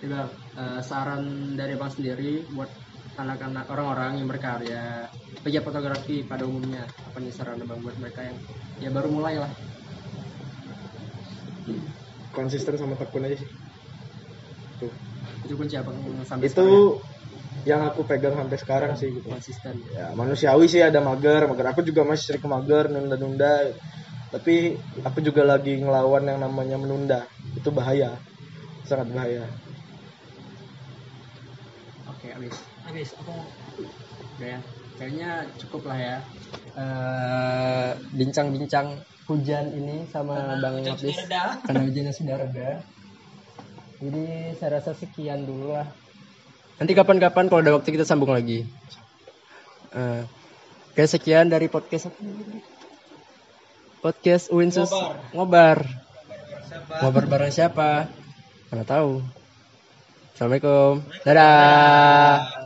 Coba 0.00 0.32
eh, 0.32 0.80
saran 0.80 1.52
dari 1.60 1.76
bang 1.76 1.92
sendiri 1.92 2.48
buat 2.56 2.72
anak-anak 3.20 3.68
orang-orang 3.68 4.24
yang 4.24 4.28
berkarya 4.32 5.12
pegiat 5.44 5.68
fotografi 5.68 6.24
pada 6.24 6.48
umumnya. 6.48 6.88
Apa 7.12 7.20
nih 7.20 7.36
saran 7.36 7.60
bang 7.60 7.80
buat 7.84 8.00
mereka 8.00 8.24
yang 8.24 8.40
ya 8.80 8.88
baru 8.88 9.12
mulai 9.12 9.44
lah. 9.44 9.52
Konsisten 12.32 12.80
sama 12.80 12.96
tekun 12.96 13.28
aja 13.28 13.36
sih. 13.44 13.50
Tuh. 14.80 14.92
Itu 15.44 15.52
kunci 15.52 15.76
apa 15.76 15.92
sampai 16.24 16.48
itu 16.48 16.96
yang 17.64 17.86
aku 17.88 18.04
pegang 18.04 18.36
sampai 18.36 18.58
sekarang 18.58 18.92
sih 18.98 19.08
gitu 19.14 19.26
konsisten 19.32 19.80
ya 19.94 20.12
manusiawi 20.12 20.66
sih 20.68 20.82
ada 20.84 21.00
mager 21.00 21.48
mager 21.48 21.66
aku 21.72 21.80
juga 21.86 22.04
masih 22.04 22.34
sering 22.34 22.42
ke 22.42 22.48
mager 22.50 22.84
nunda-nunda 22.92 23.72
tapi 24.34 24.76
aku 25.06 25.22
juga 25.22 25.46
lagi 25.46 25.78
ngelawan 25.80 26.26
yang 26.28 26.42
namanya 26.42 26.76
menunda 26.76 27.20
itu 27.56 27.70
bahaya 27.72 28.18
sangat 28.84 29.10
bahaya 29.14 29.46
Oke, 32.06 32.32
habis. 32.32 32.56
Habis. 32.86 33.08
Aku 33.20 33.34
udah 34.40 34.48
ya. 34.56 34.60
Kayaknya 34.96 35.30
cukup 35.60 35.92
lah 35.92 35.98
ya. 36.00 36.16
Eh, 36.74 37.90
bincang-bincang 38.16 39.04
hujan 39.28 39.74
ini 39.76 40.08
sama 40.08 40.56
Bang 40.58 40.80
Nafis. 40.80 41.12
Karena 41.28 41.82
hujannya 41.84 42.12
sudah 42.16 42.34
reda. 42.40 42.70
Jadi 44.00 44.26
saya 44.56 44.80
rasa 44.80 44.96
sekian 44.96 45.44
dulu 45.44 45.76
lah. 45.76 45.92
Nanti 46.76 46.92
kapan-kapan 46.92 47.48
kalau 47.48 47.60
ada 47.64 47.72
waktu 47.76 47.88
kita 47.92 48.04
sambung 48.04 48.32
lagi. 48.32 48.68
Eh, 49.96 50.22
Oke, 50.96 51.04
sekian 51.04 51.52
dari 51.52 51.68
podcast? 51.68 52.08
Podcast 54.00 54.48
Winsus 54.48 54.88
Ngobar. 55.36 55.84
Ngobar 57.04 57.24
bareng 57.28 57.52
siapa? 57.52 58.08
Mana 58.72 58.84
tahu. 58.88 59.20
Assalamualaikum. 60.32 61.04
Dadah. 61.20 62.65